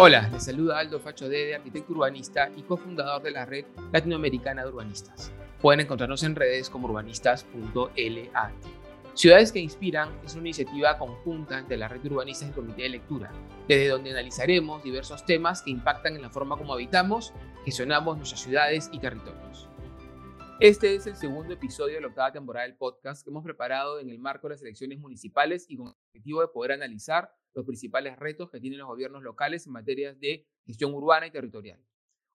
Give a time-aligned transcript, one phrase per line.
[0.00, 4.68] Hola, les saluda Aldo Facho Dede, arquitecto urbanista y cofundador de la red latinoamericana de
[4.68, 5.32] urbanistas.
[5.60, 8.52] Pueden encontrarnos en redes como urbanistas.lat.
[9.14, 12.82] Ciudades que Inspiran es una iniciativa conjunta entre la red de urbanistas y el comité
[12.82, 13.32] de lectura,
[13.66, 17.32] desde donde analizaremos diversos temas que impactan en la forma como habitamos,
[17.64, 19.68] gestionamos nuestras ciudades y territorios.
[20.60, 24.10] Este es el segundo episodio de la octava temporada del podcast que hemos preparado en
[24.10, 28.18] el marco de las elecciones municipales y con el objetivo de poder analizar los principales
[28.18, 31.80] retos que tienen los gobiernos locales en materia de gestión urbana y territorial.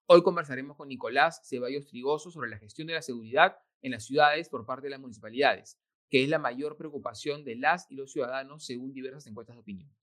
[0.05, 4.47] Hoy conversaremos con Nicolás Ceballos Trigoso sobre la gestión de la seguridad en las ciudades
[4.47, 5.77] por parte de las municipalidades,
[6.09, 9.93] que es la mayor preocupación de las y los ciudadanos según diversas encuestas de opinión.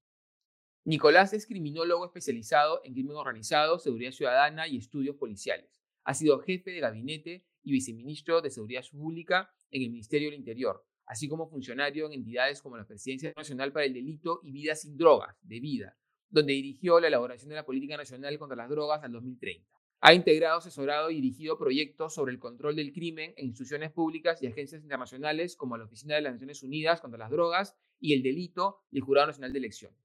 [0.85, 5.81] Nicolás es criminólogo especializado en crimen organizado, seguridad ciudadana y estudios policiales.
[6.03, 10.83] Ha sido jefe de gabinete y viceministro de Seguridad Pública en el Ministerio del Interior,
[11.05, 14.97] así como funcionario en entidades como la Presidencia Nacional para el Delito y Vida sin
[14.97, 15.97] Drogas, de Vida,
[16.29, 19.69] donde dirigió la elaboración de la Política Nacional contra las Drogas al 2030.
[20.03, 24.47] Ha integrado, asesorado y dirigido proyectos sobre el control del crimen en instituciones públicas y
[24.47, 28.79] agencias internacionales como la Oficina de las Naciones Unidas contra las Drogas y el Delito
[28.89, 29.99] y el Jurado Nacional de Elecciones.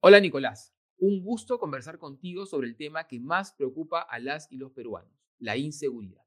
[0.00, 4.56] Hola Nicolás, un gusto conversar contigo sobre el tema que más preocupa a las y
[4.56, 6.21] los peruanos, la inseguridad.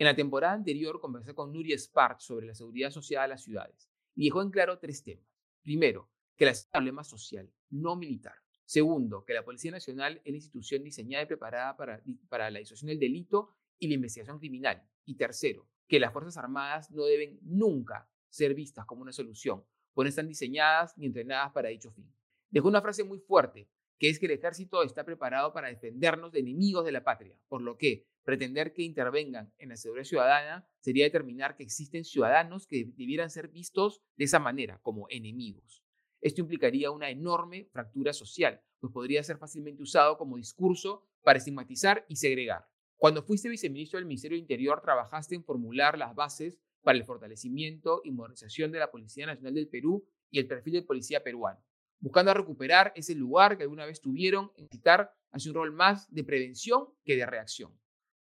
[0.00, 3.90] En la temporada anterior conversé con Nuria Spart sobre la seguridad asociada a las ciudades
[4.14, 5.26] y dejó en claro tres temas.
[5.62, 8.32] Primero, que la es un problema social, no militar.
[8.64, 12.88] Segundo, que la Policía Nacional es la institución diseñada y preparada para, para la disuasión
[12.88, 14.82] del delito y la investigación criminal.
[15.04, 20.06] Y tercero, que las Fuerzas Armadas no deben nunca ser vistas como una solución, pues
[20.06, 22.10] no están diseñadas ni entrenadas para dicho fin.
[22.48, 26.40] Dejó una frase muy fuerte, que es que el ejército está preparado para defendernos de
[26.40, 31.04] enemigos de la patria, por lo que Pretender que intervengan en la seguridad ciudadana sería
[31.04, 35.82] determinar que existen ciudadanos que debieran ser vistos de esa manera, como enemigos.
[36.20, 42.04] Esto implicaría una enorme fractura social, pues podría ser fácilmente usado como discurso para estigmatizar
[42.08, 42.66] y segregar.
[42.96, 48.02] Cuando fuiste viceministro del Ministerio del Interior, trabajaste en formular las bases para el fortalecimiento
[48.04, 51.64] y modernización de la Policía Nacional del Perú y el perfil de policía peruano,
[51.98, 56.24] buscando recuperar ese lugar que alguna vez tuvieron en quitar hacia un rol más de
[56.24, 57.72] prevención que de reacción.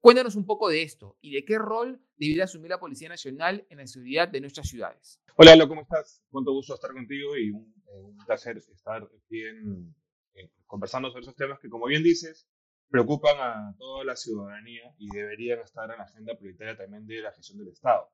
[0.04, 3.78] Cuéntanos un poco de esto y de qué rol debería asumir la Policía Nacional en
[3.78, 5.19] la seguridad de nuestras ciudades.
[5.34, 6.22] Hola, ¿cómo estás?
[6.28, 9.94] Cuánto gusto estar contigo y un, eh, placer estar bien
[10.34, 12.47] eh, conversando sobre esos temas que, como bien dices,
[12.91, 17.32] preocupan a toda la ciudadanía y deberían estar en la agenda prioritaria también de la
[17.32, 18.10] gestión del Estado.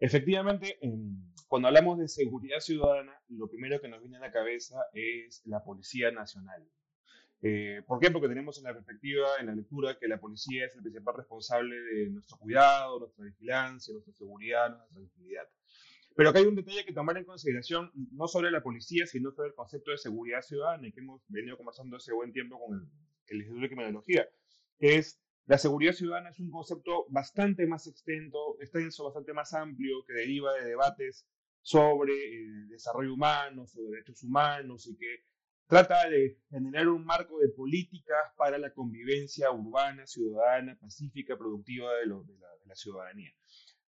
[0.00, 0.80] Efectivamente,
[1.46, 5.62] cuando hablamos de seguridad ciudadana, lo primero que nos viene a la cabeza es la
[5.62, 6.68] Policía Nacional.
[7.40, 8.10] Eh, ¿Por qué?
[8.10, 11.76] Porque tenemos en la perspectiva, en la lectura, que la policía es el principal responsable
[11.76, 15.48] de nuestro cuidado, nuestra vigilancia, nuestra seguridad, nuestra tranquilidad.
[16.16, 19.50] Pero acá hay un detalle que tomar en consideración, no sobre la policía, sino sobre
[19.50, 22.88] el concepto de seguridad ciudadana, que hemos venido conversando hace buen tiempo con el,
[23.28, 24.28] el Instituto de Criminología,
[24.78, 30.04] que es la seguridad ciudadana es un concepto bastante más extenso, extenso, bastante más amplio,
[30.06, 31.26] que deriva de debates
[31.62, 35.24] sobre eh, desarrollo humano, sobre derechos humanos y que
[35.68, 42.06] Trata de generar un marco de políticas para la convivencia urbana, ciudadana, pacífica, productiva de,
[42.06, 43.30] la, ciudadanía.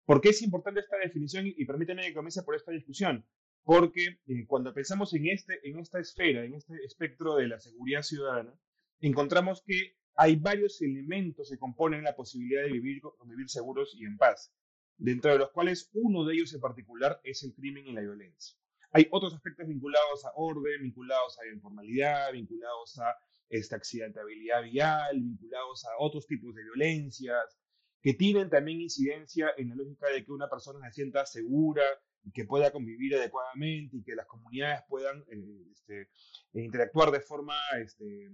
[0.05, 1.49] ¿Por qué es importante esta definición?
[1.49, 3.27] Y, permítanme que comience por esta discusión.
[3.65, 8.03] Porque eh, cuando pensamos en, este, en esta esfera, en este espectro de la seguridad
[8.03, 8.57] ciudadana,
[9.01, 13.03] encontramos que hay varios elementos que componen la posibilidad de vivir
[13.47, 14.55] seguros y en paz,
[14.97, 18.57] dentro de los cuales uno de ellos en particular es el crimen y la violencia.
[18.97, 23.13] Hay otros aspectos vinculados a orden, vinculados a informalidad, vinculados a
[23.49, 27.59] esta accidentabilidad vial, vinculados a otros tipos de violencias,
[28.01, 31.83] que tienen también incidencia en la lógica de que una persona se sienta segura
[32.23, 36.09] y que pueda convivir adecuadamente y que las comunidades puedan eh, este,
[36.53, 38.31] interactuar de forma este,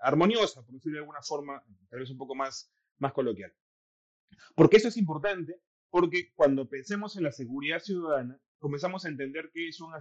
[0.00, 3.52] armoniosa, por decirlo de alguna forma, tal vez un poco más, más coloquial.
[4.56, 5.60] Porque eso es importante,
[5.90, 10.00] porque cuando pensemos en la seguridad ciudadana, comenzamos a entender que es una,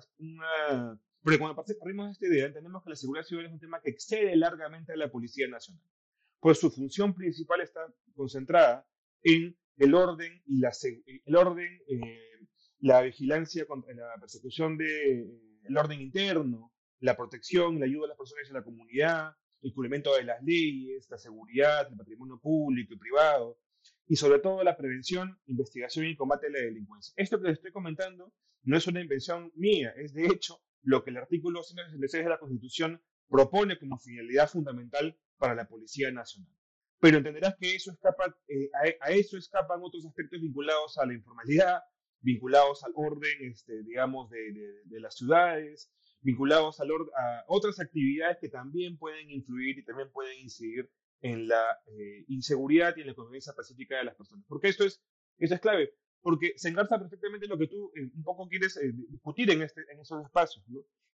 [1.21, 3.89] porque cuando partimos de esta idea, entendemos que la seguridad ciudadana es un tema que
[3.89, 5.83] excede largamente a la Policía Nacional,
[6.39, 7.81] pues su función principal está
[8.15, 8.88] concentrada
[9.24, 10.71] en el orden y la,
[11.25, 12.47] el orden, eh,
[12.80, 18.47] la vigilancia, la persecución del de, orden interno, la protección, la ayuda a las personas
[18.47, 22.97] y a la comunidad, el cumplimiento de las leyes, la seguridad, el patrimonio público y
[22.97, 23.57] privado,
[24.07, 27.13] y sobre todo la prevención, investigación y combate a la delincuencia.
[27.18, 31.10] Esto que les estoy comentando no es una invención mía, es de hecho lo que
[31.10, 36.52] el artículo 166 de la Constitución propone como finalidad fundamental para la Policía Nacional.
[37.00, 38.69] Pero entenderás que eso escapa, eh,
[39.02, 41.81] a, eso escapan otros aspectos vinculados a la informalidad,
[42.22, 44.54] vinculados al orden, este, digamos, de,
[44.86, 45.92] de, las ciudades,
[46.22, 46.86] vinculados a,
[47.48, 50.90] otras actividades que también pueden influir y también pueden incidir
[51.25, 54.45] en la eh, inseguridad y en la convivencia pacífica de las personas.
[54.48, 55.01] Porque esto es,
[55.39, 58.92] esto es clave, porque se engarza perfectamente lo que tú eh, un poco quieres eh,
[59.10, 60.63] discutir en, este, esos espacios.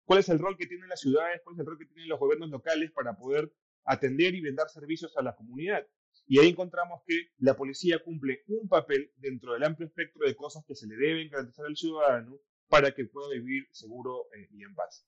[0.06, 1.42] ¿Cuál es el rol que tienen las ciudades?
[1.44, 3.52] ¿Cuál es el rol que tienen los gobiernos locales para poder
[3.84, 5.86] atender y brindar servicios a la comunidad?
[6.26, 10.64] Y ahí encontramos que la policía cumple un papel dentro del amplio espectro de cosas
[10.66, 12.40] que se le deben garantizar al ciudadano
[12.70, 15.06] para que pueda vivir seguro eh, y en paz.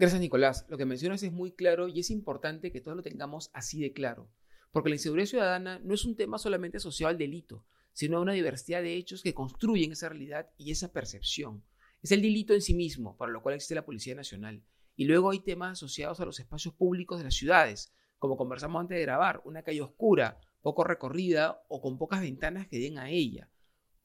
[0.00, 0.64] Gracias, Nicolás.
[0.68, 3.92] Lo que mencionas es muy claro y es importante que todos lo tengamos así de
[3.92, 4.30] claro,
[4.70, 8.32] porque la inseguridad ciudadana no es un tema solamente asociado al delito, sino a una
[8.32, 11.64] diversidad de hechos que construyen esa realidad y esa percepción.
[12.00, 14.62] Es el delito en sí mismo, para lo cual existe la Policía Nacional.
[14.94, 18.98] Y luego hay temas asociados a los espacios públicos de las ciudades, como conversamos antes
[18.98, 23.50] de grabar, una calle oscura, poco recorrida o con pocas ventanas que den a ella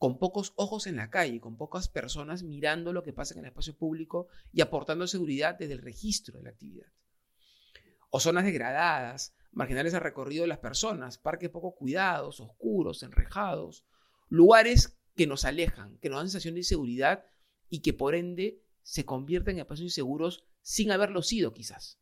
[0.03, 3.45] con pocos ojos en la calle, con pocas personas mirando lo que pasa en el
[3.45, 6.91] espacio público y aportando seguridad desde el registro de la actividad.
[8.09, 13.85] O zonas degradadas, marginales al recorrido de las personas, parques poco cuidados, oscuros, enrejados,
[14.27, 17.23] lugares que nos alejan, que nos dan sensación de inseguridad
[17.69, 21.97] y que por ende se convierten en espacios inseguros sin haberlo sido quizás.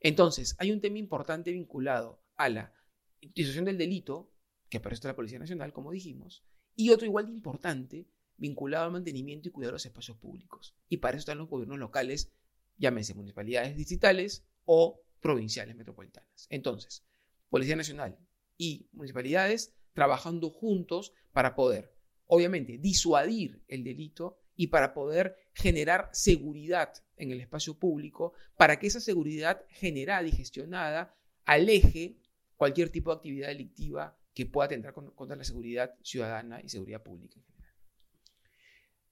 [0.00, 2.74] Entonces, hay un tema importante vinculado a la
[3.22, 4.34] utilización del delito,
[4.68, 6.44] que esto la Policía Nacional, como dijimos,
[6.80, 8.06] y otro igual de importante,
[8.38, 10.74] vinculado al mantenimiento y cuidado de los espacios públicos.
[10.88, 12.32] Y para eso están los gobiernos locales,
[12.78, 16.46] llámense municipalidades distritales o provinciales metropolitanas.
[16.48, 17.04] Entonces,
[17.50, 18.16] Policía Nacional
[18.56, 21.92] y municipalidades trabajando juntos para poder,
[22.26, 28.86] obviamente, disuadir el delito y para poder generar seguridad en el espacio público, para que
[28.86, 32.16] esa seguridad generada y gestionada aleje
[32.56, 37.38] cualquier tipo de actividad delictiva que pueda atentar contra la seguridad ciudadana y seguridad pública
[37.38, 37.74] en general.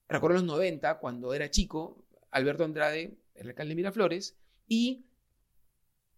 [0.07, 4.37] Recuerdo los 90, cuando era chico, Alberto Andrade, el alcalde de Miraflores,
[4.67, 5.05] y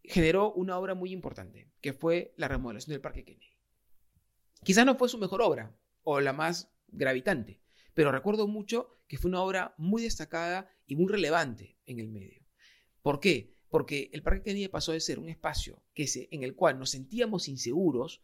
[0.03, 3.57] generó una obra muy importante, que fue la remodelación del Parque Kennedy.
[4.63, 7.61] Quizás no fue su mejor obra, o la más gravitante,
[7.93, 12.45] pero recuerdo mucho que fue una obra muy destacada y muy relevante en el medio.
[13.01, 13.55] ¿Por qué?
[13.69, 18.21] Porque el Parque Kennedy pasó de ser un espacio en el cual nos sentíamos inseguros,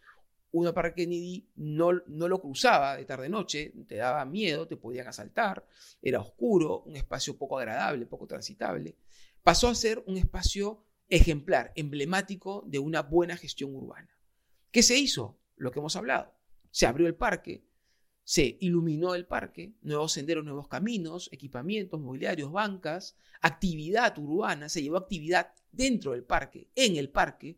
[0.51, 5.65] uno para Kennedy no, no lo cruzaba de tarde-noche, te daba miedo, te podían asaltar,
[6.01, 8.95] era oscuro, un espacio poco agradable, poco transitable.
[9.43, 14.09] Pasó a ser un espacio ejemplar, emblemático de una buena gestión urbana.
[14.71, 15.39] ¿Qué se hizo?
[15.55, 16.33] Lo que hemos hablado.
[16.71, 17.65] Se abrió el parque,
[18.23, 24.97] se iluminó el parque, nuevos senderos, nuevos caminos, equipamientos, mobiliarios, bancas, actividad urbana, se llevó
[24.97, 27.57] actividad dentro del parque, en el parque,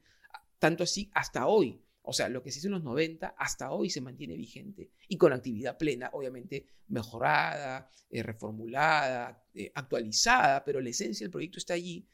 [0.60, 3.92] tanto así hasta hoy o sea, lo que se hizo en los 90 hasta hoy
[3.92, 10.90] se mantiene vigente y con actividad plena, obviamente mejorada, eh, reformulada, eh, actualizada, pero la
[10.90, 12.08] esencia del proyecto está allí.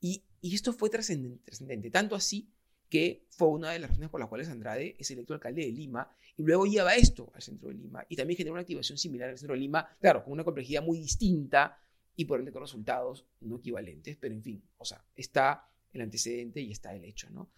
[0.00, 2.52] Y, esto fue trascendente, tanto así
[2.90, 6.10] que fue una de las razones por las cuales Andrade es electo alcalde de Lima
[6.36, 9.38] y luego lleva esto al centro de Lima y también generó una activación similar al
[9.38, 11.76] centro de Lima, claro, con una complejidad muy distinta
[12.14, 16.60] y por ende con resultados no equivalentes, pero en fin, o sea, está el antecedente
[16.60, 17.50] y está el hecho, ¿no?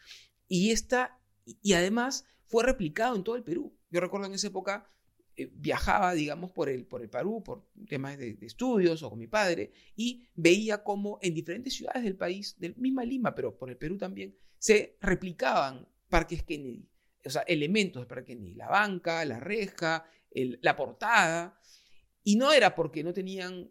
[0.49, 1.20] Y esta
[1.63, 3.77] y, además fue replicado en todo el Perú.
[3.91, 4.91] Yo recuerdo en esa época
[5.37, 9.27] eh, viajaba, digamos, por el, por el Perú, por temas de, estudios o con mi
[9.27, 13.77] padre, y veía cómo en diferentes ciudades del país, del misma Lima, pero por el
[13.77, 16.89] Perú también, se replicaban parques Kennedy,
[17.25, 21.61] o sea, elementos del parque Kennedy, la banca, la reja, la portada,
[22.23, 23.71] y no era porque no tenían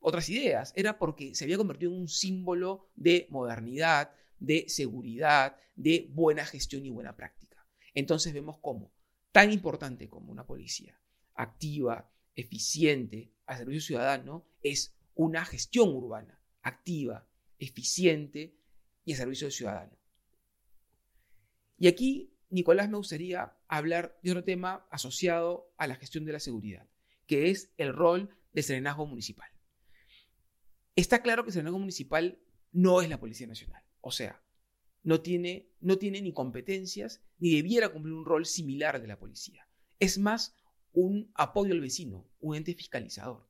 [0.00, 6.08] otras ideas, era porque se había convertido en un símbolo de modernidad, de seguridad, de
[6.10, 7.66] buena gestión y buena práctica.
[7.94, 8.92] Entonces vemos cómo
[9.32, 11.00] tan importante como una policía
[11.34, 17.26] activa, eficiente, al servicio ciudadano, es una gestión urbana activa,
[17.58, 18.56] eficiente
[19.04, 19.98] y al servicio del ciudadano.
[21.78, 26.40] Y aquí, Nicolás, me gustaría hablar de otro tema asociado a la gestión de la
[26.40, 26.86] seguridad,
[27.26, 29.48] que es el rol del serenazgo municipal.
[30.94, 32.38] Está claro que el serenazgo municipal
[32.72, 33.82] no es la Policía Nacional.
[34.00, 34.42] O sea,
[35.02, 39.66] no tiene, no tiene ni competencias ni debiera cumplir un rol similar de la policía.
[39.98, 40.54] Es más
[40.92, 43.48] un apoyo al vecino, un ente fiscalizador.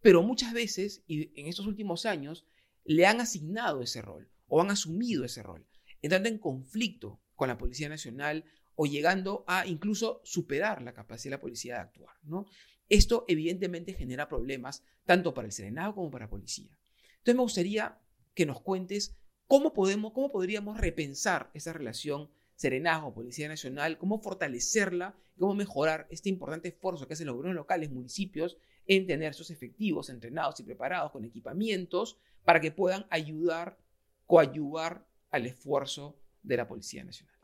[0.00, 2.46] Pero muchas veces, y en estos últimos años,
[2.84, 5.66] le han asignado ese rol o han asumido ese rol,
[6.02, 8.44] entrando en conflicto con la Policía Nacional
[8.74, 12.16] o llegando a incluso superar la capacidad de la policía de actuar.
[12.22, 12.46] ¿no?
[12.88, 16.78] Esto evidentemente genera problemas tanto para el Serenado como para la policía.
[17.18, 18.00] Entonces me gustaría
[18.34, 19.16] que nos cuentes
[19.52, 23.98] ¿Cómo, podemos, ¿Cómo podríamos repensar esa relación Serenazgo-Policía Nacional?
[23.98, 25.14] ¿Cómo fortalecerla?
[25.38, 28.56] ¿Cómo mejorar este importante esfuerzo que hacen los gobiernos locales, municipios,
[28.86, 32.16] en tener sus efectivos entrenados y preparados con equipamientos
[32.46, 33.76] para que puedan ayudar,
[34.24, 37.36] coayuvar al esfuerzo de la Policía Nacional.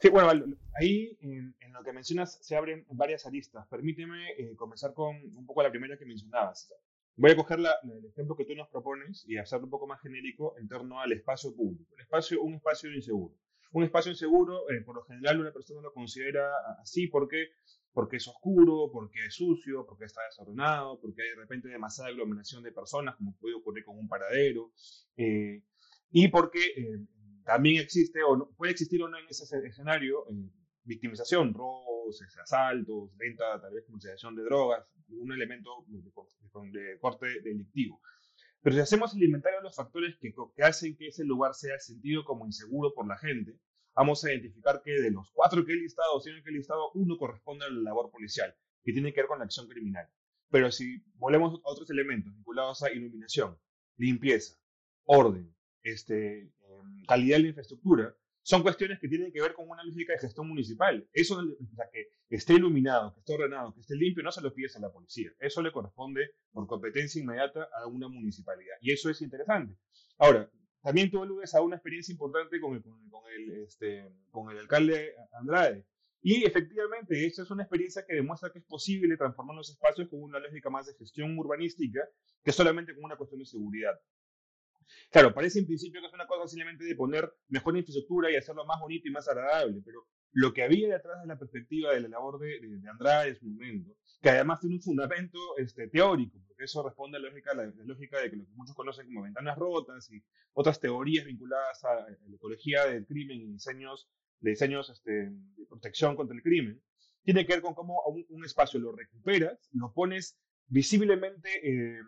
[0.00, 3.68] Sí, bueno, ahí en, lo que mencionas se abren varias aristas.
[3.68, 6.74] Permíteme eh, comenzar con un poco la primera que mencionabas.
[7.20, 10.56] Voy a coger el ejemplo que tú nos propones y hacerlo un poco más genérico
[10.56, 11.92] en torno al espacio público.
[11.96, 13.36] El espacio, un espacio inseguro.
[13.72, 16.48] Un espacio inseguro, eh, por lo general, una persona lo considera
[16.80, 17.50] así porque,
[17.92, 22.62] porque es oscuro, porque es sucio, porque está desordenado, porque hay de repente demasiada aglomeración
[22.62, 24.72] de personas, como puede ocurrir con un paradero,
[25.18, 25.62] eh,
[26.10, 26.72] y porque
[27.44, 30.24] también existe, o puede existir o no en ese escenario,
[30.84, 38.00] victimización, robos, asaltos, venta, tal vez comercialización de drogas, un elemento de, corte delictivo.
[38.62, 41.78] Pero si hacemos el inventario de los factores que, que, hacen que ese lugar sea
[41.78, 43.58] sentido como inseguro por la gente,
[43.94, 47.16] vamos a identificar que de los cuatro que he listado, cinco que he listado, uno
[47.16, 50.08] corresponde a la labor policial, que tiene que ver con la acción criminal.
[50.50, 53.56] Pero si volvemos a otros elementos vinculados a iluminación,
[53.96, 54.56] limpieza,
[55.04, 56.52] orden, este,
[57.06, 58.14] calidad de la infraestructura,
[58.50, 61.08] son cuestiones que tienen que ver con una lógica de gestión municipal.
[61.12, 64.52] Eso, o sea, que esté iluminado, que esté ordenado, que esté limpio, no se lo
[64.52, 65.30] pides a la policía.
[65.38, 68.74] Eso le corresponde por competencia inmediata a una municipalidad.
[68.80, 69.76] Y eso es interesante.
[70.18, 70.50] Ahora,
[70.82, 75.14] también tú aludes a una experiencia importante con el, con el, este, con el alcalde
[75.32, 75.86] Andrade.
[76.20, 80.24] Y efectivamente, esta es una experiencia que demuestra que es posible transformar los espacios con
[80.24, 82.00] una lógica más de gestión urbanística
[82.42, 83.94] que solamente con una cuestión de seguridad.
[85.10, 88.64] Claro, parece en principio que es una cosa simplemente de poner mejor infraestructura y hacerlo
[88.64, 92.08] más bonito y más agradable, pero lo que había detrás de la perspectiva de la
[92.08, 96.64] labor de, de, Andrade en su momento, que además tiene un fundamento este, teórico, porque
[96.64, 99.58] eso responde a la lógica, la, lógica de que lo que muchos conocen como ventanas
[99.58, 104.08] rotas y otras teorías vinculadas a, la ecología del crimen y diseños,
[104.40, 106.80] de diseños este, de protección contra el crimen,
[107.22, 112.00] tiene que ver con cómo un, espacio lo recuperas, lo pones visiblemente eh,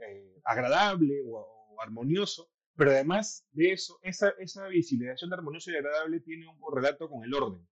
[0.00, 6.20] eh, agradable o armonioso, pero además de eso, esa, esa visibilización de armonioso y agradable
[6.20, 7.66] tiene un correlato con el orden.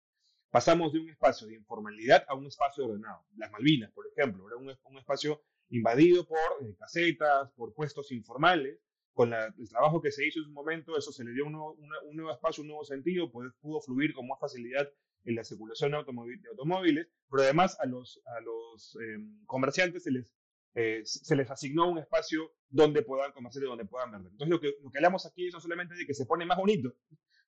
[0.50, 3.24] Pasamos de un espacio de informalidad a un espacio ordenado.
[3.36, 8.78] Las Malvinas, por ejemplo, era un, un espacio invadido por eh, casetas, por puestos informales.
[9.14, 11.72] Con el trabajo que se hizo en su momento, eso se le dio un nuevo,
[11.74, 14.88] un nuevo espacio, un nuevo sentido, pues, pudo fluir con más facilidad
[15.24, 20.26] en la circulación de, automóviles, pero además a los, a los em, comerciantes se les
[20.74, 24.32] eh, se les asignó un espacio donde puedan comerciar y donde puedan vender.
[24.32, 26.56] Entonces, lo que, lo que hablamos aquí es no solamente de que se pone más
[26.56, 26.94] bonito,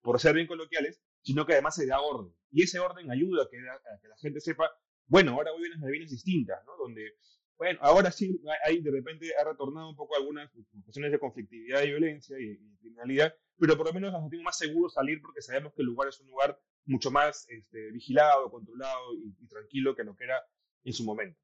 [0.02, 2.32] por ser bien coloquiales, sino que además se da orden.
[2.50, 4.70] Y ese orden ayuda a que, la gente sepa,
[5.06, 6.76] bueno, ahora voy a unas medidas distintas, ¿no?
[6.76, 7.14] Donde,
[7.56, 10.50] bueno, ahora sí, hay de repente ha retornado un poco algunas
[10.84, 14.92] cuestiones de conflictividad y violencia y, criminalidad, pero por lo menos nos sentimos más seguros
[14.92, 19.34] salir porque sabemos que el lugar es un lugar mucho más este, vigilado, controlado y,
[19.40, 20.38] y tranquilo que lo que era
[20.84, 21.40] en su momento.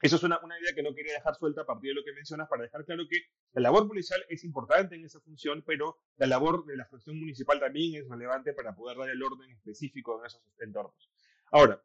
[0.00, 2.12] Eso es una, una, idea que no quería dejar suelta a partir de lo que
[2.12, 3.16] mencionas para dejar claro que
[3.52, 7.58] la labor policial es importante en esa función, pero la labor de la función municipal
[7.58, 11.10] también es relevante para poder dar el orden específico en esos entornos.
[11.52, 11.82] Ahora,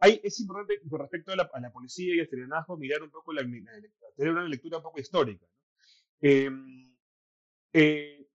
[0.00, 3.10] hay, es importante con respecto a la, a la policía y al serenazgo mirar un
[3.10, 3.42] poco, la,
[4.16, 5.46] tener una lectura un poco histórica.
[6.20, 6.50] Eh,
[7.72, 8.28] eh,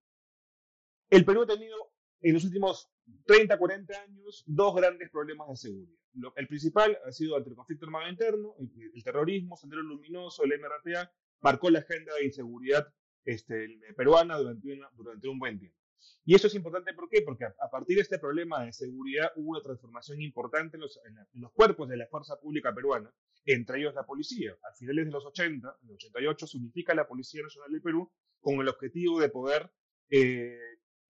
[1.10, 2.92] el Perú ha tenido en los últimos
[3.25, 6.03] 30, 40 años dos grandes problemas de seguridad
[6.36, 11.69] el principal ha sido el conflicto armado interno, el, terrorismo, Sendero Luminoso, el MRTA, marcó
[11.69, 12.88] la agenda de inseguridad
[13.25, 15.77] este, peruana durante, durante un buen tiempo.
[16.25, 17.22] Y eso es importante, ¿por qué?
[17.22, 21.41] Porque a, partir de este problema de seguridad hubo una transformación importante en los, en,
[21.41, 23.13] los, cuerpos de la fuerza pública peruana,
[23.45, 24.53] entre ellos la policía.
[24.69, 28.12] A finales de los 80, en el 88, se unifica la Policía Nacional del Perú
[28.41, 29.72] con el objetivo de poder
[30.10, 30.57] eh,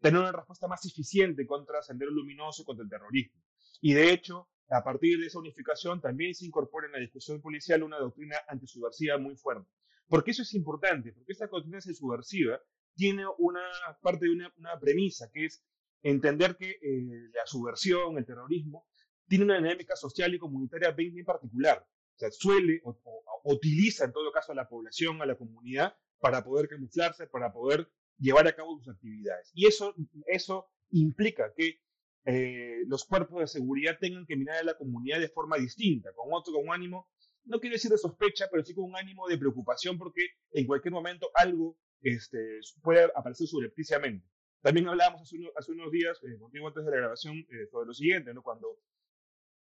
[0.04, 3.42] tener una respuesta más eficiente contra Sendero Luminoso y contra el terrorismo.
[3.80, 7.84] Y de hecho, a partir de esa unificación también se incorpora en la discusión policial
[7.84, 9.66] una doctrina antisubversiva muy fuerte.
[10.10, 11.14] ¿Por qué eso es importante?
[11.14, 12.60] Porque esta doctrina antisubversiva
[12.96, 13.62] tiene una
[14.02, 15.64] parte de una, premisa, que es
[16.02, 18.86] entender que eh, la subversión, el terrorismo,
[19.26, 21.82] tiene una dinámica social y comunitaria bien, particular.
[21.82, 23.00] O sea, suele o,
[23.46, 27.90] utiliza en todo caso a la población, a la comunidad, para poder camuflarse, para poder
[28.18, 29.52] llevar a cabo sus actividades.
[29.54, 29.96] Y eso,
[30.28, 31.80] eso implica que
[32.26, 36.28] eh, los cuerpos de seguridad tengan que mirar a la comunidad de forma distinta, con
[36.32, 37.10] otro, con un ánimo,
[37.46, 40.94] no quiero decir de sospecha, pero sí con un ánimo de preocupación porque en cualquier
[40.94, 44.26] momento algo este, puede aparecer subrepticiamente.
[44.62, 48.34] También hablábamos hace, unos días, eh, contigo antes de la grabación, eh, sobre lo siguiente,
[48.34, 48.42] ¿no?
[48.42, 48.80] cuando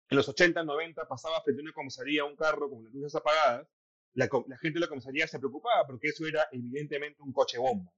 [0.10, 3.68] en los 80, 90 pasaba frente a una comisaría un carro con las luces apagadas,
[4.14, 7.92] la, la gente de la comisaría se preocupaba porque eso era evidentemente un coche bomba.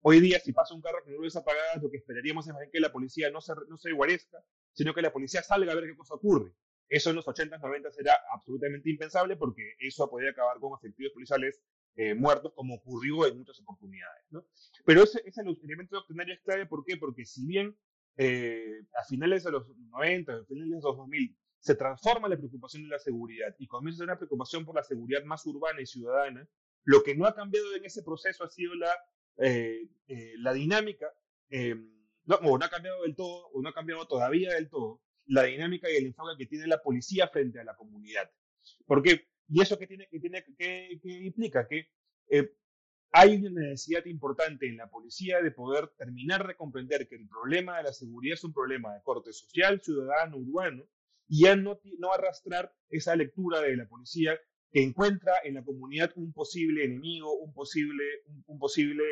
[0.00, 2.92] Hoy día, si pasa un carro con luces apagadas, lo que esperaríamos es que la
[2.92, 4.38] policía no se, no se guarezca,
[4.72, 6.52] sino que la policía salga a ver qué cosa ocurre.
[6.88, 11.62] Eso en los 80s, 90s era absolutamente impensable porque eso podía acabar con efectivos policiales
[11.94, 14.26] eh, muertos como ocurrió en muchas oportunidades.
[14.84, 16.96] Pero ese, ese elemento doctrinario es clave, ¿por qué?
[16.96, 17.76] Porque si bien
[18.16, 22.82] eh, a finales de los 90, a finales de los 2000, se transforma la preocupación
[22.82, 26.46] de la seguridad y comienza una preocupación por la seguridad más urbana y ciudadana,
[26.84, 28.92] lo que no ha cambiado en ese proceso ha sido la,
[29.38, 29.88] eh,
[30.38, 31.12] la dinámica,
[32.24, 35.44] no, o no ha cambiado del todo, o no ha cambiado todavía del todo, la
[35.44, 38.30] dinámica y el enfoque que tiene la policía frente a la comunidad.
[38.86, 39.28] ¿Por qué?
[39.48, 41.66] ¿Y eso qué, tiene, que tiene, qué, implica?
[41.66, 41.88] Que
[42.30, 42.54] eh,
[43.12, 47.76] hay una necesidad importante en la policía de poder terminar de comprender que el problema
[47.76, 50.84] de la seguridad es un problema de corte social, ciudadano, urbano,
[51.28, 54.38] y ya no, no arrastrar esa lectura de la policía
[54.70, 58.04] que encuentra en la comunidad un posible enemigo, un posible,
[58.46, 59.04] un posible,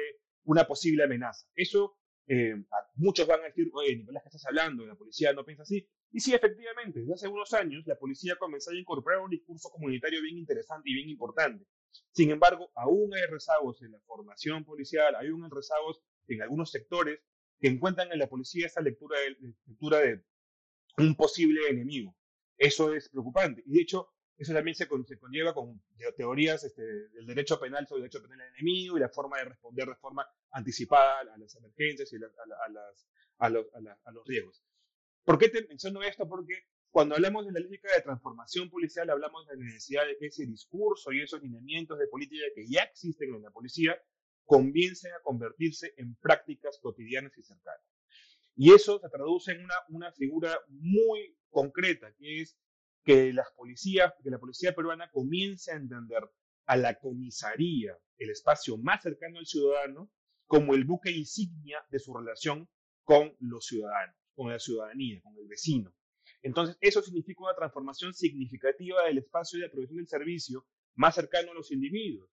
[0.51, 1.47] una posible amenaza.
[1.55, 2.57] Eso eh,
[2.97, 4.85] muchos van a decir, oye, Nicolás, ¿qué estás hablando?
[4.85, 5.89] La policía no piensa así.
[6.11, 10.21] Y sí, efectivamente, desde hace unos años la policía comenzó a incorporar un discurso comunitario
[10.23, 11.65] bien interesante y bien importante.
[12.11, 17.21] Sin embargo, aún hay rezagos en la formación policial, hay aún rezagos en algunos sectores
[17.61, 20.25] que encuentran en la policía esa lectura de, lectura de
[20.99, 22.17] un posible enemigo.
[22.59, 23.63] Eso es preocupante.
[23.67, 24.09] Y de hecho,
[24.41, 25.83] eso también se, conlleva con
[26.17, 29.87] teorías este, del derecho penal sobre el derecho penal enemigo y la forma de responder
[29.87, 33.67] de forma anticipada a las emergencias y a, los,
[34.27, 34.65] riesgos.
[35.25, 36.27] ¿Por qué te menciono esto?
[36.27, 36.55] Porque
[36.91, 40.47] cuando hablamos de la lógica de transformación policial, hablamos de la necesidad de que ese
[40.47, 44.03] discurso y esos lineamientos de política que ya existen en la policía
[44.47, 47.85] comiencen a convertirse en prácticas cotidianas y cercanas.
[48.57, 52.57] Y eso se traduce en una, una figura muy concreta, que es
[53.05, 56.23] que las policías, que la policía peruana comience a entender
[56.67, 60.11] a la comisaría, el espacio más cercano al ciudadano,
[60.47, 62.69] como el buque insignia de su relación
[63.05, 65.95] con los ciudadanos, con la ciudadanía, con el vecino.
[66.43, 71.55] Entonces, eso significa una transformación significativa del espacio de provisión del servicio más cercano a
[71.55, 72.31] los individuos.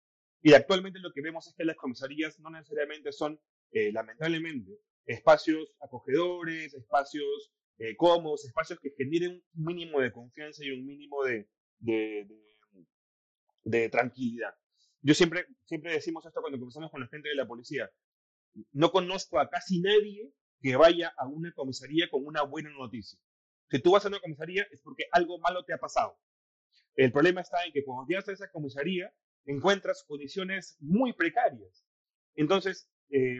[0.41, 3.39] Y actualmente lo que vemos es que las comisarías no necesariamente son,
[3.71, 10.71] eh, lamentablemente, espacios acogedores, espacios eh, cómodos, espacios que generen un mínimo de confianza y
[10.71, 11.47] un mínimo de,
[13.63, 14.53] de, tranquilidad.
[15.01, 17.89] Yo siempre, siempre decimos esto cuando conversamos con la gente de la policía.
[18.71, 20.31] No conozco a casi nadie
[20.61, 23.19] que vaya a una comisaría con una buena noticia.
[23.69, 26.19] Si tú vas a una comisaría es porque algo malo te ha pasado.
[26.95, 29.13] El problema está en que cuando llegas a esa comisaría
[29.45, 31.85] encuentras condiciones muy precarias.
[32.35, 33.39] Entonces, eh,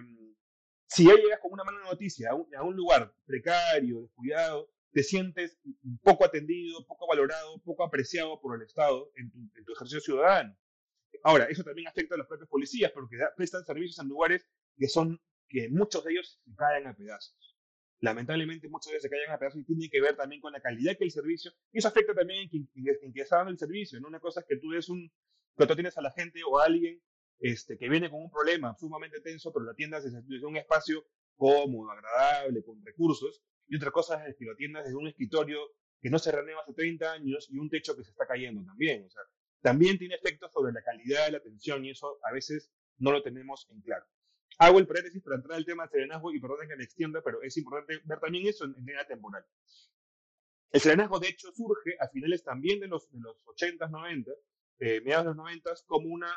[0.91, 5.57] si ya llegas con una mala noticia a un, lugar precario, descuidado, te sientes
[6.03, 9.31] poco atendido, poco valorado, poco apreciado por el Estado en
[9.63, 10.53] tu, ejercicio ciudadano.
[11.23, 15.17] Ahora, eso también afecta a los propios policías porque prestan servicios en lugares que son,
[15.47, 17.57] que muchos de ellos se caen a pedazos.
[18.01, 20.59] Lamentablemente muchos de ellos se caen a pedazos y tiene que ver también con la
[20.59, 23.97] calidad que el servicio, y eso afecta también en quien, en está dando el servicio,
[24.01, 24.09] ¿no?
[24.09, 25.09] Una cosa es que tú des un,
[25.57, 27.01] que tú tienes a la gente o a alguien
[27.41, 31.03] este, que viene con un problema sumamente tenso, pero lo atiendas desde, un espacio
[31.35, 35.59] cómodo, agradable, con recursos, y otra cosa es que lo atiendas desde un escritorio
[35.99, 39.05] que no se renueva hace 30 años y un techo que se está cayendo también.
[39.05, 39.23] O sea,
[39.61, 43.23] también tiene efectos sobre la calidad de la atención y eso a veces no lo
[43.23, 44.05] tenemos en claro.
[44.59, 47.41] Hago el paréntesis para entrar al tema del serenazgo y perdón que me extienda, pero
[47.41, 49.43] es importante ver también eso en, en temporal.
[50.71, 54.31] El serenazgo, de hecho, surge a finales también de los, de los 80s, 90,
[54.79, 56.31] eh, mediados de los 90 como una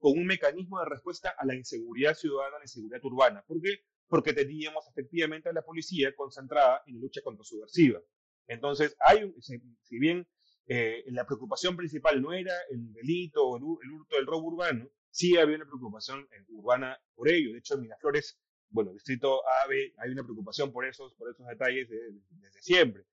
[0.00, 3.44] con un mecanismo de respuesta a la inseguridad ciudadana, la inseguridad urbana.
[3.46, 3.84] ¿Por qué?
[4.08, 8.00] Porque teníamos efectivamente a la policía concentrada en la lucha contra subversiva.
[8.48, 10.26] Entonces, hay un, si bien
[10.66, 15.36] eh, la preocupación principal no era el delito o el, hurto del robo urbano, sí
[15.36, 17.52] había una preocupación eh, urbana por ello.
[17.52, 21.88] De hecho, en Miraflores, bueno, distrito AVE, hay una preocupación por esos, por esos detalles
[21.90, 23.04] desde siempre.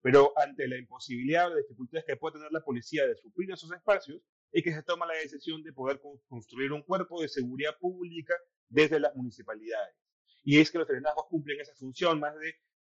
[0.00, 3.70] Pero ante la imposibilidad o las dificultades que puede tener la policía de suplir esos
[3.70, 4.20] espacios,
[4.52, 8.34] es que se toma la decisión de poder construir un cuerpo de seguridad pública
[8.68, 9.96] desde las municipalidades.
[10.44, 12.54] Y es que los serenazgos cumplen esa función más de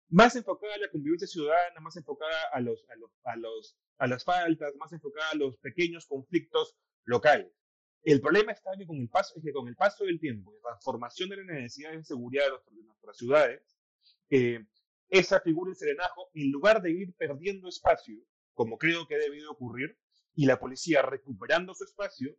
[0.10, 4.08] más enfocada a la convivencia ciudadana, más enfocada a los, a los, a los a
[4.08, 7.52] las faltas, más enfocada a los pequeños conflictos locales.
[8.04, 10.72] El problema está que con el paso, es que con el paso del tiempo, la
[10.72, 13.64] transformación de las necesidades de seguridad de, nuestras ciudades,
[14.30, 14.64] eh,
[15.10, 18.20] esa figura del serenajo, en lugar de ir perdiendo espacio,
[18.54, 19.98] como creo que ha debido ocurrir,
[20.36, 22.36] y la policía recuperando su espacio,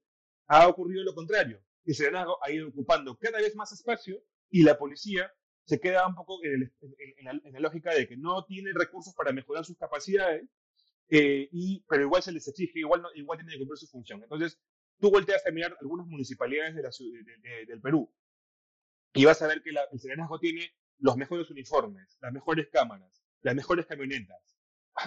[0.48, 1.60] ha ocurrido lo contrario.
[1.84, 5.32] El serenazgo ha ido ocupando cada vez más espacio y la policía
[5.64, 6.72] se queda un poco en,
[7.22, 10.48] la, lógica de que no tiene recursos para mejorar sus capacidades,
[11.08, 14.22] eh, y, pero igual se les exige, igual, no, igual tiene que cumplir su función.
[14.22, 14.60] Entonces,
[15.00, 16.90] tú volteas a mirar algunas municipalidades de la,
[17.66, 18.12] del Perú
[19.14, 23.54] y vas a ver que el serenazgo tiene los mejores uniformes, las mejores cámaras, las
[23.54, 24.55] mejores camionetas,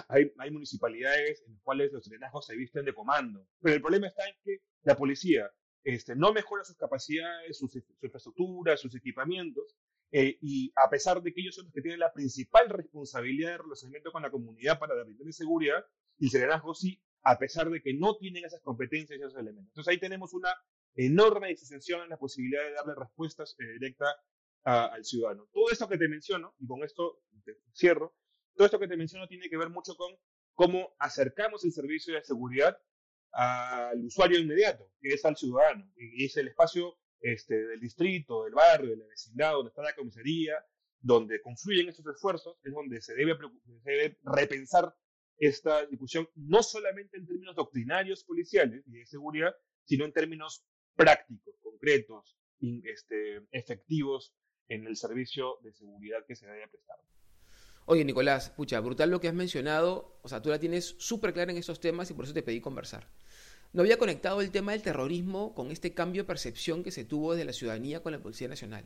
[0.08, 3.46] hay, hay, municipalidades en las cuales los serenazgos se visten de comando.
[3.60, 5.50] Pero el problema está en que la policía
[5.84, 7.70] este, no mejora sus capacidades, su,
[8.02, 9.76] infraestructura, sus equipamientos,
[10.12, 13.58] eh, y a pesar de que ellos son los que tienen la principal responsabilidad de
[13.58, 15.84] relacionamiento con la comunidad para la de seguridad,
[16.18, 19.70] el serenazgo sí, a pesar de que no tienen esas competencias y esos elementos.
[19.70, 20.52] Entonces ahí tenemos una
[20.96, 24.14] enorme disociación en la posibilidad de darle respuestas eh, directas
[24.62, 25.48] al ciudadano.
[25.52, 27.22] Todo esto que te menciono, y con esto
[27.72, 28.14] cierro,
[28.60, 30.14] todo esto que te menciono tiene que ver mucho con
[30.52, 32.78] cómo acercamos el servicio de seguridad
[33.32, 38.52] al usuario inmediato, que es al ciudadano, y es el espacio este, del distrito, del
[38.52, 40.62] barrio, de la vecindad, donde está la comisaría,
[41.00, 44.94] donde confluyen estos esfuerzos, es donde se debe, se debe repensar
[45.38, 51.54] esta discusión, no solamente en términos doctrinarios policiales y de seguridad, sino en términos prácticos,
[51.62, 54.34] concretos, este, efectivos
[54.68, 56.98] en el servicio de seguridad que se debe prestar.
[57.86, 60.18] Oye, Nicolás, pucha, brutal lo que has mencionado.
[60.22, 62.60] O sea, tú la tienes súper clara en estos temas y por eso te pedí
[62.60, 63.08] conversar.
[63.72, 67.34] No había conectado el tema del terrorismo con este cambio de percepción que se tuvo
[67.34, 68.84] desde la ciudadanía con la Policía Nacional.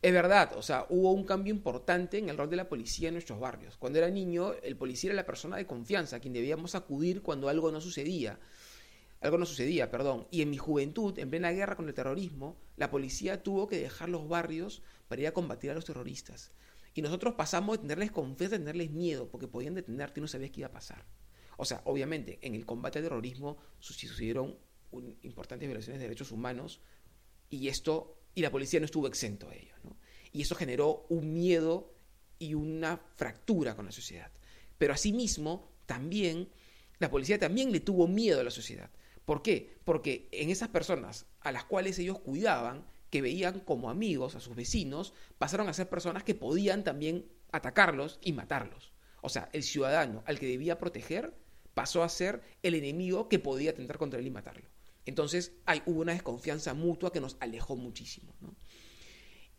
[0.00, 3.14] Es verdad, o sea, hubo un cambio importante en el rol de la policía en
[3.14, 3.76] nuestros barrios.
[3.78, 7.48] Cuando era niño, el policía era la persona de confianza, a quien debíamos acudir cuando
[7.48, 8.38] algo no sucedía.
[9.20, 10.28] Algo no sucedía, perdón.
[10.30, 14.08] Y en mi juventud, en plena guerra con el terrorismo, la policía tuvo que dejar
[14.08, 16.52] los barrios para ir a combatir a los terroristas.
[16.94, 20.50] Y nosotros pasamos de tenerles confianza a tenerles miedo, porque podían detenerte y no sabías
[20.50, 21.04] qué iba a pasar.
[21.56, 24.56] O sea, obviamente, en el combate al terrorismo sucedieron
[25.22, 26.80] importantes violaciones de derechos humanos
[27.50, 29.74] y esto, y la policía no estuvo exento a ello.
[30.32, 31.92] Y eso generó un miedo
[32.38, 34.30] y una fractura con la sociedad.
[34.76, 36.48] Pero asimismo, también,
[36.98, 38.90] la policía también le tuvo miedo a la sociedad.
[39.24, 39.78] ¿Por qué?
[39.84, 44.54] Porque en esas personas a las cuales ellos cuidaban, que veían como amigos a sus
[44.54, 48.92] vecinos, pasaron a ser personas que podían también atacarlos y matarlos.
[49.22, 51.34] O sea, el ciudadano al que debía proteger
[51.74, 54.68] pasó a ser el enemigo que podía atentar contra él y matarlo.
[55.06, 58.34] Entonces hay, hubo una desconfianza mutua que nos alejó muchísimo.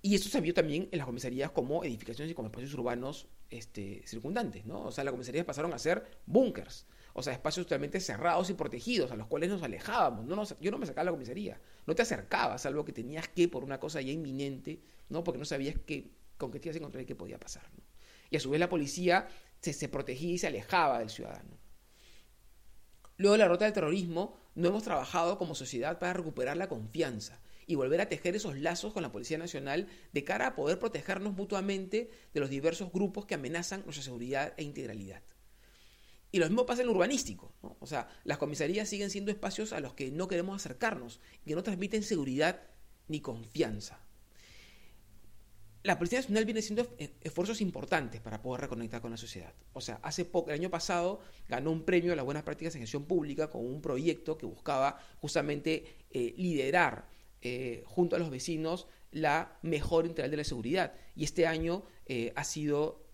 [0.01, 4.03] Y eso se vio también en las comisarías como edificaciones y como espacios urbanos este,
[4.05, 4.65] circundantes.
[4.65, 4.83] ¿no?
[4.83, 9.11] O sea, las comisarías pasaron a ser búnkers o sea, espacios totalmente cerrados y protegidos,
[9.11, 10.25] a los cuales nos alejábamos.
[10.25, 13.63] No yo no me sacaba la comisaría, no te acercabas, algo que tenías que por
[13.63, 15.23] una cosa ya inminente, ¿no?
[15.23, 17.69] porque no sabías qué, con qué te ibas a encontrar y qué podía pasar.
[18.29, 19.27] Y a su vez la policía
[19.61, 21.57] se, se protegía y se alejaba del ciudadano.
[23.17, 27.41] Luego de la rota del terrorismo, no hemos trabajado como sociedad para recuperar la confianza
[27.69, 31.35] y volver a tejer esos lazos con la Policía Nacional de cara a poder protegernos
[31.35, 35.21] mutuamente de los diversos grupos que amenazan nuestra seguridad e integralidad.
[36.31, 37.53] Y lo mismo pasa en lo urbanístico.
[37.79, 41.63] O sea, las comisarías siguen siendo espacios a los que no queremos acercarnos, que no
[41.63, 42.61] transmiten seguridad
[43.07, 43.99] ni confianza.
[45.81, 46.87] La Policía Nacional viene haciendo
[47.21, 49.53] esfuerzos importantes para poder reconectar con la sociedad.
[49.71, 52.81] O sea, hace poco, el año pasado, ganó un premio a las buenas prácticas en
[52.81, 57.07] gestión pública con un proyecto que buscaba justamente eh, liderar
[57.41, 60.93] eh, junto a los vecinos la mejor integral de la seguridad.
[61.15, 63.08] Y este año eh, ha sido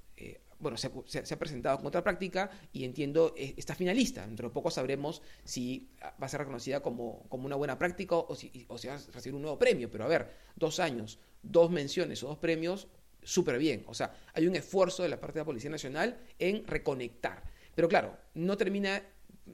[0.59, 4.25] bueno, se, ha presentado con otra práctica y entiendo eh, está finalista.
[4.25, 8.35] Dentro de poco sabremos si va a ser reconocida como, como una buena práctica o
[8.35, 9.89] si, o si va a recibir un nuevo premio.
[9.91, 12.87] Pero a ver, dos años, dos menciones o dos premios,
[13.23, 13.83] súper bien.
[13.87, 17.43] O sea, hay un esfuerzo de la parte de la Policía Nacional en reconectar.
[17.75, 19.03] Pero claro, no termina,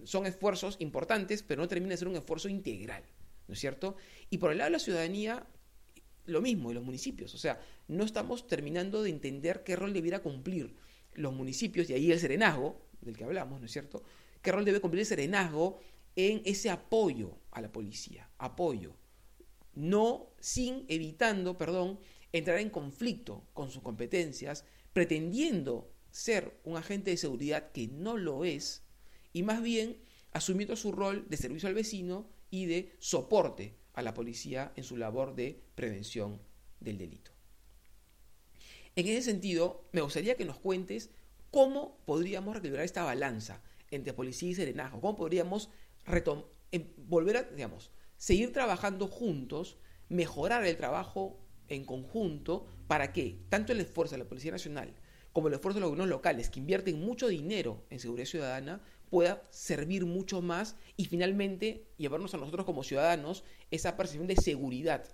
[0.04, 3.04] son esfuerzos importantes, pero no termina de ser un esfuerzo integral.
[3.48, 3.96] ¿No es cierto?
[4.30, 5.46] Y por el lado de la ciudadanía,
[6.26, 7.34] lo mismo, y los municipios.
[7.34, 10.76] O sea, no estamos terminando de entender qué rol debiera cumplir
[11.14, 14.04] los municipios, y ahí el serenazgo, del que hablamos, ¿no es cierto?
[14.42, 15.80] ¿Qué rol debe cumplir el serenazgo
[16.16, 18.30] en ese apoyo a la policía?
[18.38, 18.96] Apoyo.
[19.74, 22.00] No sin, evitando, perdón,
[22.32, 28.44] entrar en conflicto con sus competencias, pretendiendo ser un agente de seguridad que no lo
[28.46, 28.84] es,
[29.34, 29.98] y más bien
[30.34, 34.98] asumiendo su rol de servicio al vecino y de soporte a la policía en su
[34.98, 36.42] labor de prevención
[36.80, 37.32] del delito.
[38.96, 41.12] En ese sentido, me gustaría que nos cuentes
[41.50, 45.70] cómo podríamos reequilibrar esta balanza entre policía y serenazgo, cómo podríamos
[46.72, 49.78] em, volver a, digamos, seguir trabajando juntos,
[50.10, 54.94] mejorar el trabajo en conjunto para que tanto el esfuerzo de la Policía Nacional
[55.34, 59.48] como el esfuerzo de los gobiernos locales, que invierten mucho dinero en seguridad ciudadana, pueda
[59.50, 65.06] servir mucho más y finalmente llevarnos a nosotros como ciudadanos esa percepción de seguridad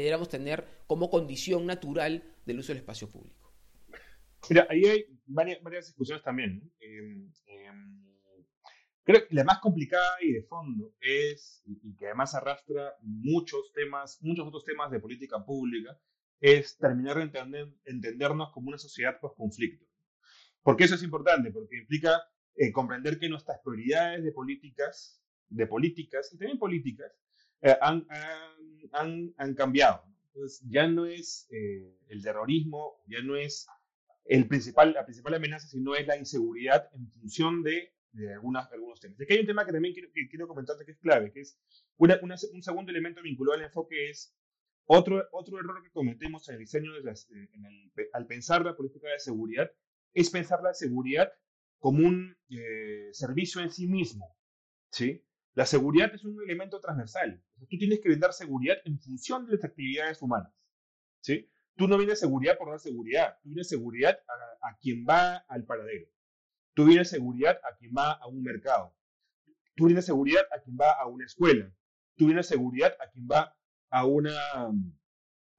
[0.00, 3.52] que tener como condición natural del uso del espacio público.
[4.48, 6.62] Mira, ahí hay varias, discusiones también.
[6.80, 8.02] Em, em,
[9.04, 14.18] creo que la más complicada y de fondo es, y que además arrastra muchos temas,
[14.22, 15.98] muchos otros temas de política pública,
[16.40, 19.86] es terminar de entender, entendernos como una sociedad post-conflicto.
[20.62, 21.50] ¿Por qué eso es importante?
[21.52, 22.22] Porque implica
[22.56, 27.12] eh, comprender que nuestras prioridades de políticas, de políticas y también políticas,
[27.62, 28.06] eh, han,
[28.92, 30.02] han, han, cambiado.
[30.26, 33.66] Entonces, ya no es eh, el terrorismo, ya no es
[34.24, 39.00] el principal, la principal amenaza, sino es la inseguridad en función de, de algunas, algunos
[39.00, 39.20] temas.
[39.20, 41.58] Aquí hay un tema que también quiero, que quiero comentarte que es clave, que es
[41.96, 42.18] una,
[42.52, 44.34] un segundo elemento vinculado al enfoque es
[44.86, 48.76] otro, otro error que cometemos en el diseño, de las, en el, al pensar la
[48.76, 49.70] política de seguridad,
[50.12, 51.32] es pensar la seguridad
[51.78, 54.36] como un eh, servicio en sí mismo.
[54.90, 55.24] ¿sí?
[55.54, 57.42] La seguridad es un elemento transversal.
[57.58, 60.52] tú tienes que brindar seguridad en función de las actividades humanas.
[61.20, 61.50] ¿sí?
[61.76, 64.18] Tú no vienes seguridad por dar seguridad, tú vienes seguridad
[64.62, 66.06] a, quien va al paradero.
[66.74, 68.94] Tú vienes seguridad a quien va a un mercado.
[69.74, 71.74] Tú vienes seguridad a quien va a una escuela.
[72.16, 73.56] Tú vienes seguridad a quien va
[73.90, 74.32] a una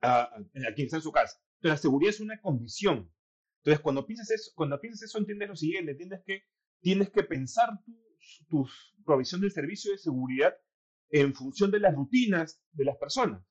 [0.01, 0.29] a,
[0.75, 1.39] quien está en su casa.
[1.57, 3.11] Entonces, la seguridad es una condición.
[3.57, 6.43] Entonces, cuando piensas eso, cuando piensas eso, entiendes lo siguiente, entiendes que
[6.81, 7.69] tienes que pensar
[8.47, 8.67] tu,
[9.05, 10.55] provisión del servicio de seguridad
[11.09, 13.43] en función de las rutinas de las personas,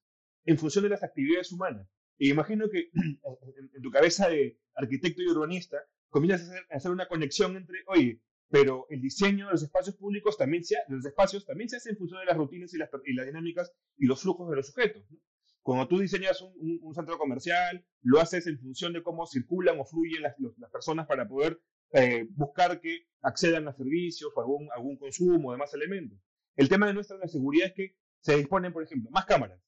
[0.45, 1.87] en función de las actividades humanas.
[2.19, 7.57] Y imagino que en, tu cabeza de arquitecto y urbanista comienzas a hacer, una conexión
[7.57, 11.77] entre, oye, pero el diseño de los espacios públicos también se, los espacios también se
[11.77, 14.57] hace en función de las rutinas y las, y las dinámicas y los flujos de
[14.57, 15.05] los sujetos.
[15.11, 15.19] ¿no?
[15.63, 20.23] Cuando tú diseñas un, centro comercial, lo haces en función de cómo circulan o fluyen
[20.23, 20.35] las,
[20.73, 21.61] personas para poder
[21.93, 26.19] eh, buscar que accedan a servicios algún, algún consumo o demás elementos.
[26.57, 29.61] El tema de nuestra seguridad es que se disponen, por ejemplo, más cámaras,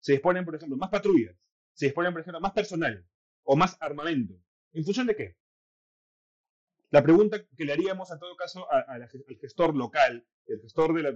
[0.00, 1.36] se disponen, por ejemplo, más patrullas,
[1.72, 3.06] se disponen, por ejemplo, más personal
[3.44, 4.34] o más armamento.
[4.72, 5.36] ¿En función de qué?
[6.90, 9.08] La pregunta que le haríamos en todo caso al
[9.40, 11.10] gestor local, el gestor de la,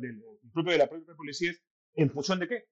[0.53, 1.63] propio de la propia policía es,
[1.95, 2.69] ¿en función de qué?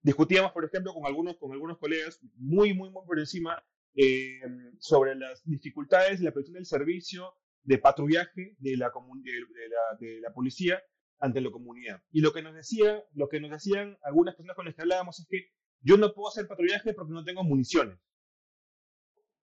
[0.00, 3.62] Discutíamos, por ejemplo, con algunos, con algunos colegas, muy, muy, muy por encima,
[3.96, 4.40] eh,
[4.78, 10.20] sobre las dificultades de la prestación del servicio de patrullaje de la, de, la, de
[10.20, 10.82] la policía
[11.18, 12.02] ante la comunidad.
[12.12, 15.18] Y lo que nos decía, lo que nos decían algunas personas con las que hablábamos
[15.18, 17.98] es que yo no puedo hacer patrullaje porque no tengo municiones.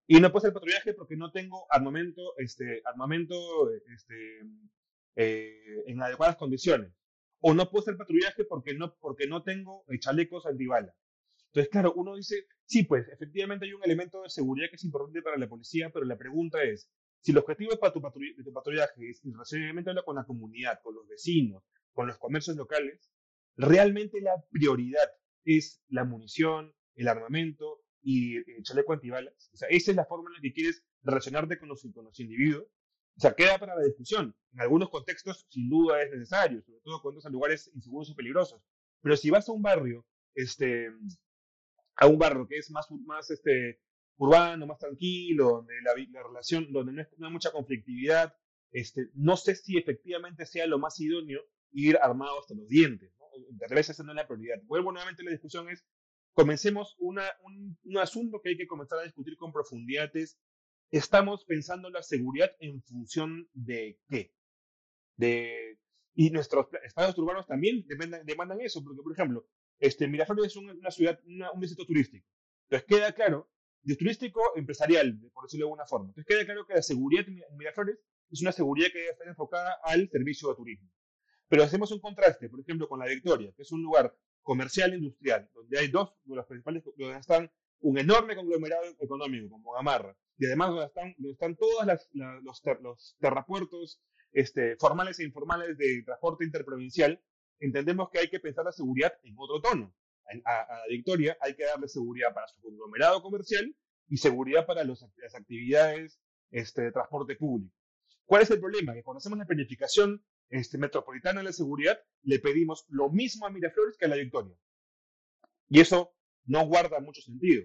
[0.07, 3.35] Y no puedo hacer patrullaje porque no tengo armamento, este, armamento
[3.93, 4.41] este,
[5.15, 6.93] eh, en adecuadas condiciones
[7.45, 10.95] o no puedo hacer patrullaje porque no, porque no tengo eh, chalecos antibala.
[11.53, 15.21] Entonces, claro, uno dice, sí, pues efectivamente hay un elemento de seguridad que es importante
[15.21, 16.89] para la policía, pero la pregunta es,
[17.21, 21.07] si el objetivo para tu de tu patrullaje es relacionamiento con la comunidad, con los
[21.07, 21.63] vecinos,
[21.93, 23.09] con los comercios locales,
[23.55, 25.09] realmente la prioridad
[25.45, 29.49] es la munición, el armamento y el chaleco antibalas.
[29.53, 32.19] O sea, esa es la forma en la que quieres relacionarte con los, con los
[32.19, 32.67] individuos
[33.17, 34.35] o sea, queda para la discusión.
[34.53, 38.61] En algunos contextos, sin duda, es necesario, sobre todo cuando son lugares inseguros y peligrosos.
[39.01, 40.89] Pero si vas a un barrio, este,
[41.97, 43.79] a un barrio que es más, más este,
[44.17, 48.35] urbano, más tranquilo, donde la, la relación, donde no, hay mucha conflictividad,
[48.71, 53.13] este, no sé si efectivamente sea lo más idóneo ir armado hasta los dientes.
[53.19, 53.25] ¿no?
[53.59, 54.61] Tal vez esa no es la prioridad.
[54.63, 55.85] Vuelvo nuevamente a la discusión es,
[56.33, 60.39] comencemos una, un, un, asunto que hay que comenzar a discutir con profundidad es
[60.91, 64.33] estamos pensando la seguridad en función de qué.
[65.15, 65.79] De,
[66.15, 69.47] y nuestros espacios urbanos también demandan, demandan eso, porque, por ejemplo,
[69.79, 72.27] este, Miraflores es una ciudad, un distrito turístico.
[72.69, 73.49] Entonces queda claro,
[73.81, 76.09] de turístico empresarial, por decirlo de alguna forma.
[76.09, 77.99] Entonces queda claro que la seguridad en Miraflores
[78.31, 80.89] es una seguridad que estar enfocada al servicio de turismo.
[81.47, 84.97] Pero hacemos un contraste, por ejemplo, con la Victoria, que es un lugar comercial e
[84.97, 90.17] industrial, donde hay dos de los principales, donde están un enorme conglomerado económico como Gamarra,
[90.37, 96.45] y además donde están, están todos los, los, terrapuertos este, formales e informales de transporte
[96.45, 97.21] interprovincial,
[97.59, 99.95] entendemos que hay que pensar la seguridad en otro tono.
[100.45, 103.75] A, a, Victoria hay que darle seguridad para su conglomerado comercial
[104.07, 105.03] y seguridad para las
[105.35, 106.19] actividades
[106.51, 107.73] este, de transporte público.
[108.25, 108.93] ¿Cuál es el problema?
[108.93, 113.49] Que cuando hacemos la planificación este, metropolitana de la seguridad, le pedimos lo mismo a
[113.49, 114.55] Miraflores que a la Victoria.
[115.67, 117.63] Y eso no guarda mucho sentido.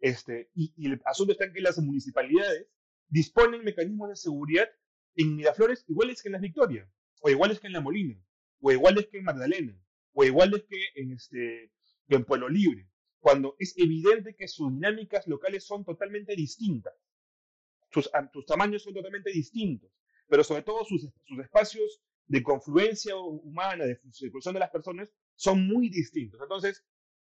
[0.00, 2.68] Este, y, el asunto está en que las municipalidades
[3.08, 4.68] disponen mecanismos de seguridad
[5.14, 6.88] en Miraflores iguales que en Las Victorias,
[7.20, 8.20] o iguales que en La Molina,
[8.66, 9.78] o iguales que en Magdalena,
[10.14, 11.70] o iguales que en, este,
[12.08, 12.88] que en Pueblo Libre,
[13.20, 16.94] cuando es evidente que sus dinámicas locales son totalmente distintas.
[17.92, 19.90] Sus, sus tamaños son totalmente distintos,
[20.26, 25.66] pero sobre todo sus, sus espacios de confluencia humana, de circulación de las personas, son
[25.66, 26.40] muy distintos.
[26.40, 26.82] Entonces,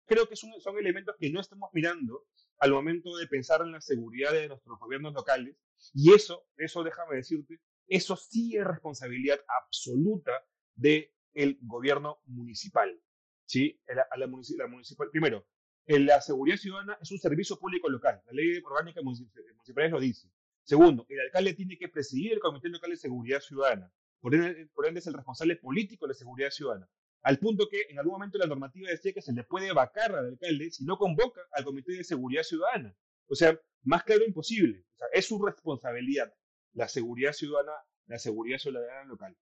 [0.05, 2.27] creo que son, son elementos que no estamos mirando
[2.59, 5.57] al momento de pensar en la seguridad de nuestros gobiernos locales.
[5.93, 10.31] Y eso, eso déjame decirte, eso sí es responsabilidad absoluta
[10.75, 12.99] del el gobierno municipal.
[13.45, 13.79] ¿sí?
[13.87, 15.45] La, la, municipal, primero,
[15.85, 18.21] la seguridad ciudadana es un servicio público local.
[18.25, 20.29] La ley orgánica municipal lo dice.
[20.63, 23.93] Segundo, el alcalde tiene que presidir el Comité Local de Seguridad Ciudadana.
[24.19, 26.89] Por ende, por es el responsable político de la seguridad ciudadana.
[27.21, 30.25] Al punto que en algún momento la normativa decía que se le puede vacar al
[30.25, 32.95] alcalde si no convoca al Comité de Seguridad Ciudadana.
[33.27, 34.83] O sea, más claro imposible.
[35.13, 36.33] Es su responsabilidad
[36.75, 37.73] la seguridad ciudadana,
[38.07, 39.35] la seguridad ciudadana local.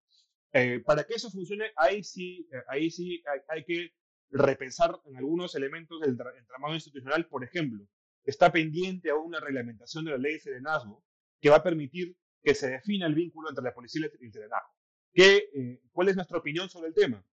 [0.56, 3.92] Eh, para que eso funcione, ahí sí, eh, ahí sí hay, que
[4.30, 7.28] repensar en algunos elementos del entramado institucional.
[7.28, 7.88] Por ejemplo,
[8.24, 11.04] está pendiente aún una reglamentación de la ley de serenazgo
[11.42, 14.70] que va a permitir que se defina el vínculo entre la policía y el serenazgo.
[15.12, 17.26] ¿Qué, eh, ¿Cuál es nuestra opinión sobre el tema?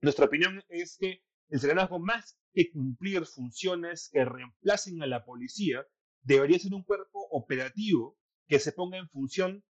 [0.00, 5.86] Nuestra opinión es que el serenazgo, más que cumplir funciones que reemplacen a la policía,
[6.22, 8.18] debería ser un cuerpo operativo
[8.48, 9.64] que se ponga en función,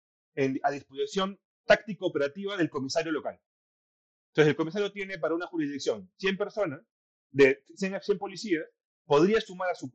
[0.63, 3.39] a disposición táctico operativa del comisario local.
[4.29, 6.81] Entonces, el comisario tiene para una jurisdicción 100 personas,
[7.31, 8.65] de 100, 100 policías,
[9.05, 9.89] podría sumar a su,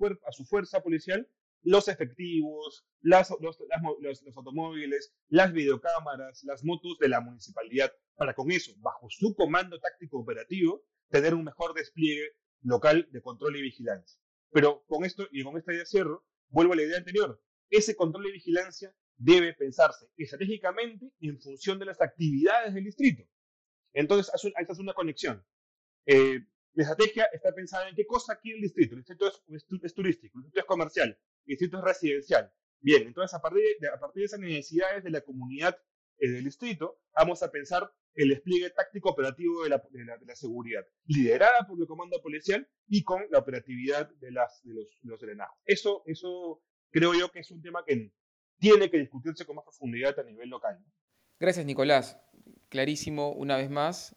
[0.44, 1.28] fuerza policial
[1.62, 3.58] los efectivos, las, los,
[4.00, 9.78] los, automóviles, las videocámaras, las motos de la municipalidad, para con eso, bajo su comando
[9.80, 14.20] táctico operativo, tener un mejor despliegue local de control y vigilancia.
[14.50, 17.42] Pero con esto, y con esta idea cierro, vuelvo a la idea anterior.
[17.70, 23.24] Ese control y vigilancia debe pensarse estratégicamente en función de las actividades del distrito.
[23.92, 25.44] Entonces, esta es una conexión.
[26.06, 26.40] Eh,
[26.74, 28.94] la estrategia está pensada en qué cosa quiere el distrito.
[28.94, 32.52] El distrito es, turístico, el distrito es comercial, el distrito es residencial.
[32.80, 35.76] Bien, entonces a partir de, a partir de esas necesidades de la comunidad
[36.18, 40.86] eh, del distrito, vamos a pensar el despliegue táctico operativo de la, de la, seguridad,
[41.06, 45.20] liderada por el comando policial y con la operatividad de, las, de los, los.
[45.64, 48.12] Eso, eso creo yo que es un tema que
[48.58, 50.78] tiene que discutirse con más profundidad a nivel local.
[51.40, 52.18] Gracias, Nicolás.
[52.68, 54.16] Clarísimo una vez más.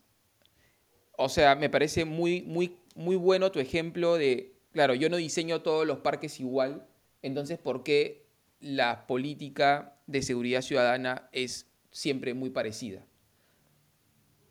[1.18, 5.62] O sea, me parece muy, muy, muy bueno tu ejemplo de, claro, yo no diseño
[5.62, 6.88] todos los parques igual,
[7.22, 8.26] entonces, ¿por qué
[8.60, 13.06] la política de seguridad ciudadana es siempre muy parecida?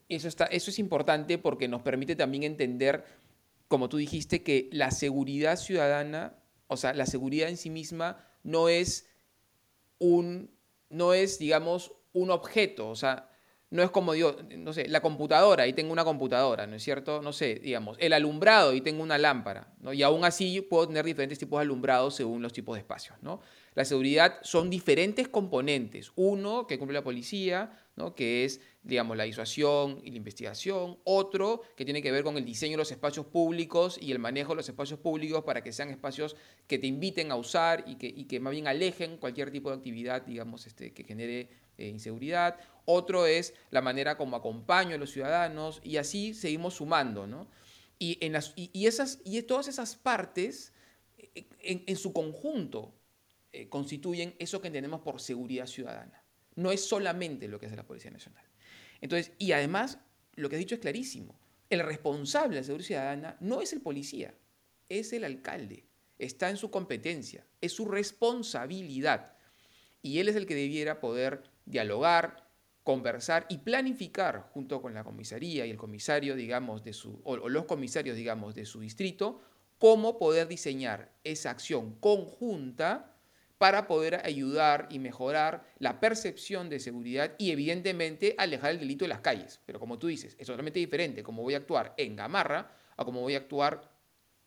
[0.08, 3.04] Eso, está, eso es importante porque nos permite también entender,
[3.68, 6.36] como tú dijiste, que la seguridad ciudadana,
[6.68, 9.09] o sea, la seguridad en sí misma no es
[10.00, 10.50] un,
[10.88, 13.28] no es, digamos, un objeto, o sea,
[13.70, 17.22] no es como yo, no sé, la computadora y tengo una computadora, ¿no es cierto?
[17.22, 19.92] No sé, digamos, el alumbrado y tengo una lámpara, ¿no?
[19.92, 23.40] Y aún así puedo tener diferentes tipos de alumbrado según los tipos de espacios, ¿no?
[23.74, 26.10] La seguridad son diferentes componentes.
[26.16, 28.14] Uno que cumple la policía, ¿no?
[28.14, 30.98] que es, digamos, la disuasión y la investigación.
[31.04, 34.52] Otro que tiene que ver con el diseño de los espacios públicos y el manejo
[34.52, 38.06] de los espacios públicos para que sean espacios que te inviten a usar y que,
[38.06, 41.48] y que más bien alejen cualquier tipo de actividad, digamos, este, que genere
[41.80, 42.58] eh, inseguridad.
[42.84, 47.48] Otro es la manera como acompaño a los ciudadanos y así seguimos sumando, ¿no?
[47.98, 50.72] Y, en las, y, esas, y todas esas partes,
[51.18, 52.94] eh, en, su conjunto,
[53.52, 56.22] eh, constituyen eso que entendemos por seguridad ciudadana.
[56.54, 58.44] No es solamente lo que hace la Policía Nacional.
[59.00, 59.98] Entonces, y además,
[60.34, 61.38] lo que has dicho es clarísimo.
[61.68, 64.34] El responsable de la seguridad ciudadana no es el policía,
[64.88, 65.84] es el alcalde.
[66.18, 69.36] Está en su competencia, es su responsabilidad.
[70.02, 72.48] Y él es el que debiera poder dialogar,
[72.82, 77.64] conversar y planificar junto con la comisaría y el comisario, digamos, de su, o, los
[77.66, 79.40] comisarios, digamos, de su distrito,
[79.78, 83.16] cómo poder diseñar esa acción conjunta
[83.60, 89.10] para poder ayudar y mejorar la percepción de seguridad y evidentemente alejar el delito de
[89.10, 89.60] las calles.
[89.66, 93.20] Pero como tú dices, es totalmente diferente cómo voy a actuar en Gamarra a cómo
[93.20, 93.92] voy a actuar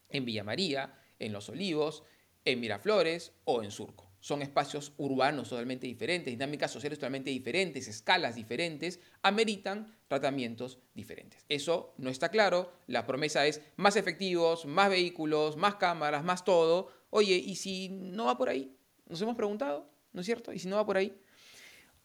[0.09, 2.03] en Villa María, en Los Olivos,
[2.43, 8.35] en Miraflores o en Surco son espacios urbanos totalmente diferentes, dinámicas sociales totalmente diferentes, escalas
[8.35, 11.43] diferentes, ameritan tratamientos diferentes.
[11.49, 16.87] Eso no está claro, la promesa es más efectivos, más vehículos, más cámaras, más todo.
[17.09, 18.73] Oye, ¿y si no va por ahí?
[19.07, 20.53] Nos hemos preguntado, ¿no es cierto?
[20.53, 21.13] ¿Y si no va por ahí?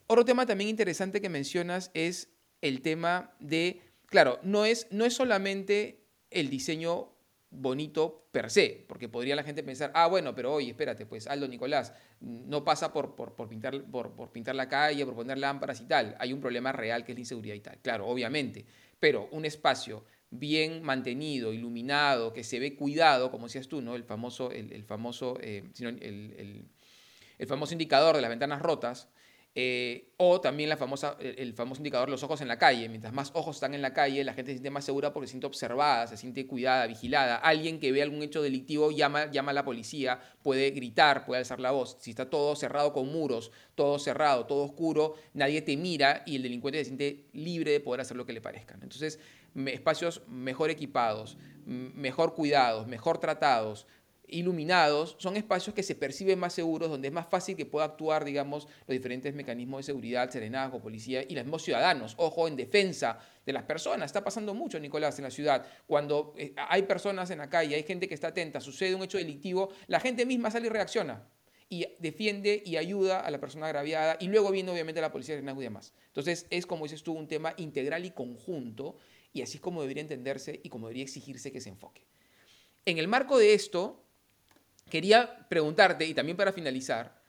[0.07, 2.31] Otro tema también interesante que mencionas es
[2.63, 7.13] el tema de, claro, no es, no es solamente el diseño
[7.51, 11.49] bonito per se, porque podría la gente pensar, ah, bueno, pero oye, espérate, pues Aldo
[11.49, 15.85] Nicolás, no pasa por, por, pintar, por, por, pintar la calle, por poner lámparas y
[15.85, 18.67] tal, hay un problema real que es la inseguridad y tal, claro, obviamente,
[18.99, 23.95] pero un espacio bien mantenido, iluminado, que se ve cuidado, como decías tú, ¿no?
[23.95, 26.69] El famoso, el, famoso, eh, el, el
[27.47, 29.09] famoso indicador de las ventanas rotas,
[29.61, 31.17] eh, o también el famoso
[31.81, 32.89] indicador de los ojos en la calle.
[32.89, 35.33] Mientras más ojos están en la calle, la gente se siente más segura porque se
[35.33, 37.37] siente observada, se siente cuidada, vigilada.
[37.37, 41.59] Alguien que ve algún hecho delictivo llama, llama a la policía, puede gritar, puede alzar
[41.59, 41.97] la voz.
[41.99, 46.43] Si está todo cerrado con muros, todo cerrado, todo oscuro, nadie te mira y el
[46.43, 48.75] delincuente se siente libre de poder hacer lo que le parezca.
[48.75, 49.19] Entonces,
[49.67, 51.37] espacios mejor equipados,
[51.67, 53.87] mejor cuidados, mejor tratados,
[54.31, 58.25] iluminados son espacios que se perciben más seguros, donde es más fácil que pueda actuar,
[58.25, 62.15] digamos, los diferentes mecanismos de seguridad, serenazgo, policía y los mismos ciudadanos.
[62.19, 64.07] Ojo, en defensa de las personas.
[64.07, 65.67] Está pasando mucho, Nicolás, en la ciudad.
[65.87, 69.17] Cuando eh, hay personas en la calle, hay gente que está atenta, sucede un hecho
[69.17, 71.27] delictivo, la gente misma sale y reacciona
[71.71, 75.41] y defiende y ayuda a la persona agraviada y luego viene obviamente la policía de
[75.41, 75.93] serenazgo y demás.
[76.09, 78.97] Entonces es, como dices tú, un tema integral y conjunto
[79.33, 82.07] y así es como debería entenderse y como debería exigirse que se enfoque.
[82.85, 84.05] En el marco de esto,
[84.89, 87.23] quería preguntarte, y también para finalizar,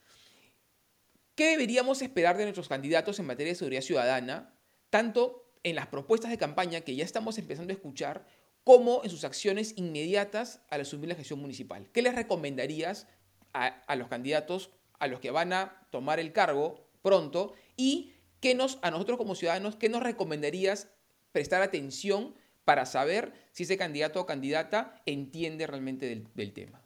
[1.35, 4.53] ¿qué deberíamos esperar de nuestros candidatos en materia de seguridad ciudadana,
[4.89, 8.25] tanto en las propuestas de campaña que ya estamos empezando a escuchar,
[8.63, 11.89] como en sus acciones inmediatas al asumir la gestión municipal?
[11.91, 13.07] ¿Qué les recomendarías
[13.53, 17.53] a, los candidatos a los que van a tomar el cargo pronto?
[17.77, 20.89] ¿Y qué nos, a nosotros como ciudadanos, qué nos recomendarías
[21.31, 22.35] prestar atención
[22.65, 26.81] para saber si ese candidato o candidata entiende realmente del tema?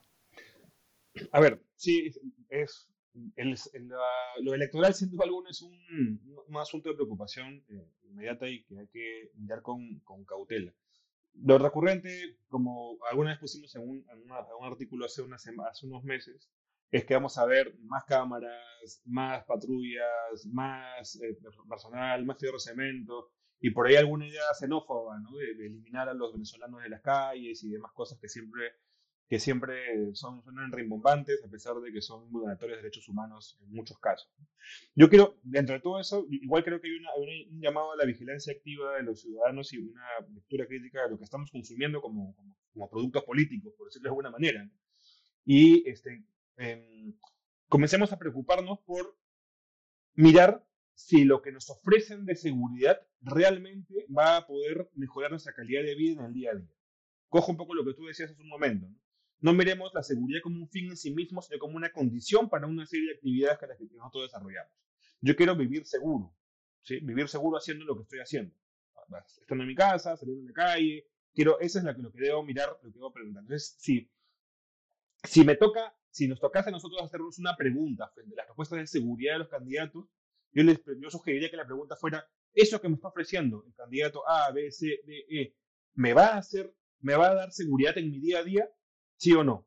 [1.32, 2.10] A ver, sí,
[2.48, 2.90] es,
[4.40, 8.88] lo electoral, sin duda alguna, es un, asunto de preocupación eh, inmediata y que hay
[8.88, 10.72] que mirar con, cautela.
[11.34, 14.04] Lo recurrente, como alguna vez pusimos en un,
[14.62, 15.22] artículo hace,
[15.68, 16.50] hace unos meses,
[16.90, 21.36] es que vamos a ver más cámaras, más patrullas, más eh,
[21.68, 25.36] personal, más fierro cemento, y por ahí alguna idea xenófoba, ¿no?
[25.36, 28.72] de, eliminar a los venezolanos de las calles y demás cosas que siempre
[29.28, 33.72] que siempre son, suenan rimbombantes, a pesar de que son vulneratorios de derechos humanos en
[33.72, 34.30] muchos casos.
[34.94, 38.52] Yo quiero, dentro de todo eso, igual creo que hay un llamado a la vigilancia
[38.52, 42.36] activa de los ciudadanos y una lectura crítica de lo que estamos consumiendo como,
[42.72, 44.70] como, productos políticos, por decirlo de alguna manera.
[45.44, 46.24] Y este,
[46.56, 47.14] em,
[47.68, 49.16] comencemos a preocuparnos por
[50.14, 55.82] mirar si lo que nos ofrecen de seguridad realmente va a poder mejorar nuestra calidad
[55.82, 56.74] de vida en el día a día.
[57.28, 58.86] Cojo un poco lo que tú decías hace un momento.
[58.86, 59.03] ¿no?
[59.44, 62.66] No miremos la seguridad como un fin en sí mismo, sino como una condición para
[62.66, 64.72] una serie de actividades que, nosotros desarrollamos.
[65.20, 66.34] Yo quiero vivir seguro,
[66.80, 66.98] ¿sí?
[67.00, 68.54] vivir seguro haciendo lo que estoy haciendo.
[69.38, 72.70] Estando en mi casa, saliendo en la calle, quiero, eso es lo que, debo mirar,
[72.82, 73.42] lo que debo preguntar.
[73.42, 74.10] Entonces, si,
[75.24, 78.78] si me toca, si nos tocase a nosotros hacernos una pregunta frente a las propuestas
[78.78, 80.06] de seguridad de los candidatos,
[80.52, 80.80] yo, les,
[81.10, 85.02] sugeriría que la pregunta fuera, ¿eso que me está ofreciendo el candidato A, B, C,
[85.04, 85.54] D, E,
[85.96, 88.70] me va a hacer, me va a dar seguridad en mi día a día?
[89.16, 89.66] ¿Sí o no?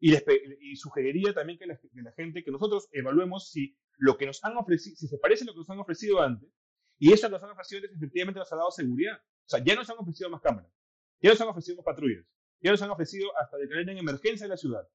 [0.00, 0.14] Y,
[0.60, 1.78] y sugeriría también que la,
[2.16, 5.52] gente, que nosotros evaluemos si lo que nos han ofrecido, si se parece a lo
[5.52, 6.50] que nos han ofrecido antes,
[6.98, 9.18] y eso que nos han ofrecido antes efectivamente nos ha dado seguridad.
[9.18, 10.72] O sea, ya nos han ofrecido más cámaras,
[11.20, 12.26] ya nos han ofrecido más patrullas,
[12.60, 14.88] ya nos han ofrecido hasta declarar en emergencia en la ciudad.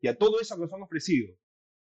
[0.00, 1.36] Y a todo eso que nos han ofrecido,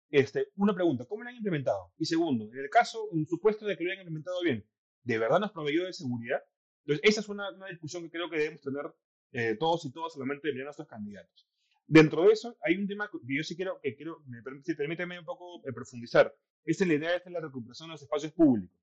[0.10, 1.94] este, una pregunta, ¿cómo lo han implementado?
[1.98, 4.66] Y segundo, en el caso, en supuesto de que lo hayan implementado bien,
[5.04, 6.42] ¿de verdad nos proveyó de seguridad?
[6.86, 8.94] Entonces, esa es una, discusión que creo que debemos tener
[9.32, 11.47] eh, todos y todas solamente de nuestros candidatos.
[11.88, 15.18] Dentro de eso hay un tema que yo sí quiero, que quiero me, si permíteme
[15.18, 16.36] un poco eh, profundizar.
[16.66, 18.78] Esta es la idea de la recuperación de los espacios públicos.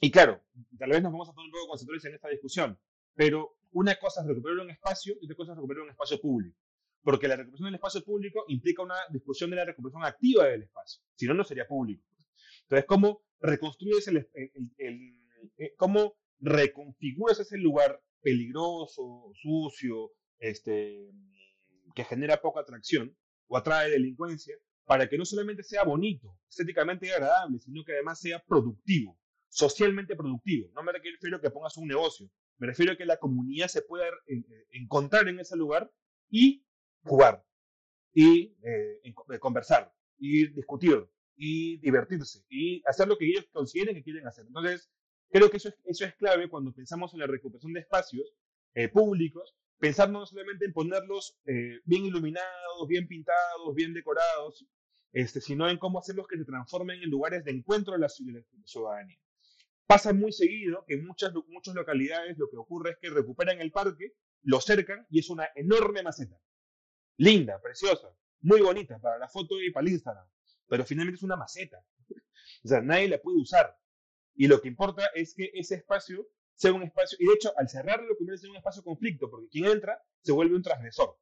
[0.00, 0.42] Y claro,
[0.78, 2.78] tal vez nos vamos a poner un poco concentrados en esta discusión,
[3.14, 6.58] pero una cosa es recuperar un espacio y otra cosa es recuperar un espacio público.
[7.02, 11.02] Porque la recuperación del espacio público implica una discusión de la recuperación activa del espacio.
[11.14, 12.04] Si no, no sería público.
[12.62, 14.28] Entonces, ¿cómo reconstruyes el,
[14.78, 21.10] eh, cómo reconfiguras ese lugar peligroso, sucio, este,
[21.94, 23.16] que genera poca atracción
[23.48, 28.42] o atrae delincuencia, para que no solamente sea bonito, estéticamente agradable, sino que además sea
[28.44, 29.16] productivo,
[29.48, 30.68] socialmente productivo.
[30.74, 32.28] No me refiero a que pongas un negocio,
[32.58, 35.90] me refiero a que la comunidad se pueda eh, encontrar en ese lugar
[36.28, 36.64] y
[37.02, 37.44] jugar,
[38.12, 44.02] y eh, eh, conversar, y discutir, y divertirse, y hacer lo que ellos consideren que
[44.02, 44.44] quieren hacer.
[44.46, 44.90] Entonces,
[45.30, 48.34] creo que eso es, eso es clave cuando pensamos en la recuperación de espacios
[48.92, 54.66] públicos, pensar no solamente en ponerlos eh, bien iluminados, bien pintados, bien decorados,
[55.12, 59.18] este, sino en cómo hacerlos que se transformen en lugares de encuentro de la, ciudadanía.
[59.86, 63.72] Pasa muy seguido que en muchas, muchas localidades lo que ocurre es que recuperan el
[63.72, 64.12] parque,
[64.42, 66.38] lo cercan y es una enorme maceta.
[67.16, 70.28] Linda, preciosa, muy bonita para la foto y para el Instagram,
[70.68, 71.84] pero finalmente es una maceta.
[72.62, 73.74] O sea, nadie la puede usar.
[74.34, 76.28] Y lo que importa es que ese espacio
[76.60, 79.48] sea un espacio, y de hecho, al cerrarlo, lo convierte en un espacio conflicto, porque
[79.48, 81.18] quien entra se vuelve un transgresor.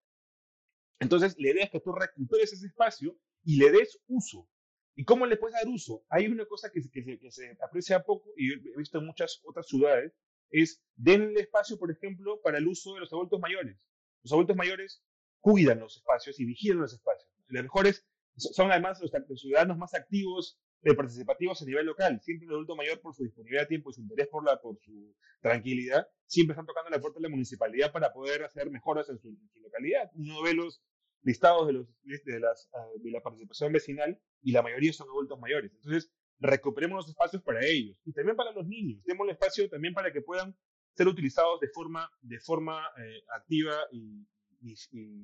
[0.98, 4.48] Entonces, la idea es que tú recuperes ese espacio y le des uso.
[4.96, 6.04] ¿Y cómo le puedes dar uso?
[6.08, 9.68] Hay una cosa que, que, que se aprecia poco, y he visto en muchas otras
[9.68, 10.12] ciudades,
[10.50, 13.86] es denle espacio, por ejemplo, para el uso de los adultos mayores.
[14.24, 15.04] Los adultos mayores
[15.38, 17.30] cuidan los espacios y vigilan los espacios.
[17.46, 20.58] Los mejores son además los ciudadanos más activos
[20.96, 22.20] participativos a nivel local.
[22.22, 24.78] Siempre el adulto mayor, por su disponibilidad de tiempo y su interés por, la, por
[24.78, 29.18] su tranquilidad, siempre están tocando la puerta de la municipalidad para poder hacer mejoras en
[29.18, 30.10] su, localidad.
[30.14, 30.82] Uno de los
[31.22, 35.38] listados de, los, de, las, ah, de la participación vecinal y la mayoría son adultos
[35.38, 35.72] mayores.
[35.74, 36.10] Entonces,
[36.40, 39.02] recuperemos los espacios para ellos y también para los niños.
[39.04, 40.56] Demos el espacio también para que puedan
[40.94, 44.26] ser utilizados de forma, de forma eh, activa y,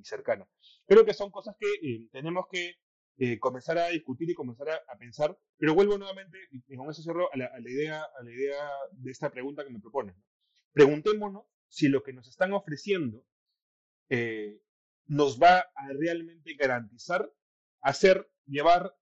[0.05, 0.47] cercana.
[0.87, 2.77] Creo que son cosas que eh, tenemos que
[3.17, 7.33] eh, comenzar a discutir y comenzar a, pensar, pero vuelvo nuevamente, y con eso cierro,
[7.33, 8.57] a la, idea, a la idea
[8.93, 10.17] de esta pregunta que me propones.
[10.73, 13.25] Preguntémonos si lo que nos están ofreciendo
[15.07, 17.33] nos va a realmente garantizar
[17.81, 18.95] hacer, llevar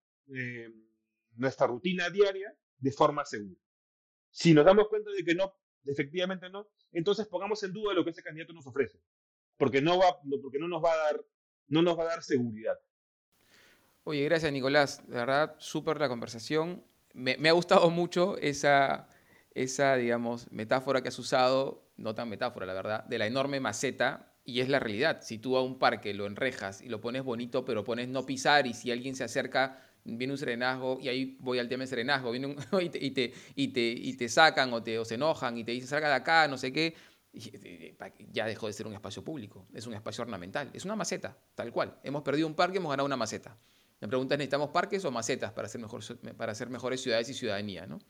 [1.37, 3.61] nuestra rutina diaria de forma segura.
[4.31, 5.55] Si nos damos cuenta de que no,
[5.85, 9.01] efectivamente no, entonces pongamos en duda lo que ese candidato nos ofrece,
[9.57, 11.25] porque no va, porque no nos va a dar,
[11.69, 12.79] no nos va a dar seguridad.
[14.05, 16.83] Oye, gracias Nicolás, de verdad súper la conversación.
[17.15, 19.09] Me, me, ha gustado mucho esa,
[19.55, 24.29] esa, digamos, metáfora que has usado, no tan metáfora, la verdad, de la enorme maceta.
[24.45, 25.21] Y es la realidad.
[25.23, 28.67] Si tú a un parque lo enrejas y lo pones bonito, pero pones no pisar
[28.67, 32.33] y si alguien se acerca viene un serenazgo, y ahí voy al tema de serenazgo,
[32.33, 35.57] viene y, te, y, te, y, te, y, te, sacan o, te, o se enojan
[35.59, 36.97] y te dicen salga de acá, no sé qué,
[38.33, 41.71] ya dejó de ser un espacio público, es un espacio ornamental, es una maceta, tal
[41.71, 41.99] cual.
[42.03, 43.57] Hemos perdido un parque, hemos ganado una maceta.
[44.03, 46.03] Me preguntas, ¿necesitamos parques o macetas para hacer, mejor,
[46.37, 47.87] para hacer mejores ciudades y ciudadanía?
[47.87, 48.01] ¿no?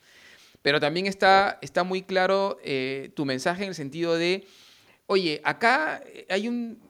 [0.63, 4.47] Pero también está, está muy claro eh, tu mensaje en el sentido de,
[5.07, 6.81] oye, acá hay un,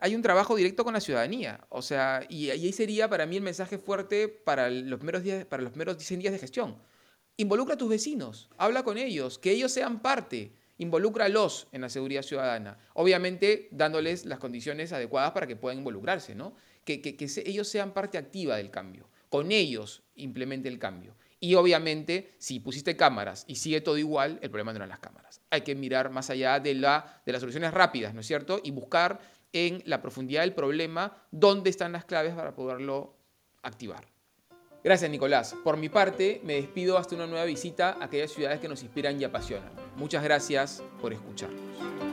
[0.00, 1.66] hay un trabajo directo con la ciudadanía.
[1.68, 5.64] O sea, y ahí sería para mí el mensaje fuerte para los primeros, días, para
[5.64, 6.76] los primeros 100 días de gestión.
[7.38, 12.22] Involucra a tus vecinos, habla con ellos, que ellos sean parte, involúcralos en la seguridad
[12.22, 12.78] ciudadana.
[12.94, 16.54] Obviamente dándoles las condiciones adecuadas para que puedan involucrarse, ¿no?
[16.84, 17.16] Que,
[17.46, 19.08] ellos sean parte activa del cambio.
[19.28, 21.16] Con ellos implemente el cambio.
[21.40, 25.40] Y obviamente, si pusiste cámaras y sigue todo igual, el problema no eran las cámaras.
[25.50, 28.60] Hay que mirar más allá de, de las soluciones rápidas, ¿no es cierto?
[28.62, 29.20] Y buscar
[29.52, 33.16] en la profundidad del problema, dónde están las claves para poderlo
[33.62, 34.06] activar.
[34.84, 35.54] Gracias Nicolás.
[35.62, 39.20] Por mi parte, me despido hasta una nueva visita a aquellas ciudades que nos inspiran
[39.20, 39.70] y apasionan.
[39.96, 42.11] Muchas gracias por escucharnos.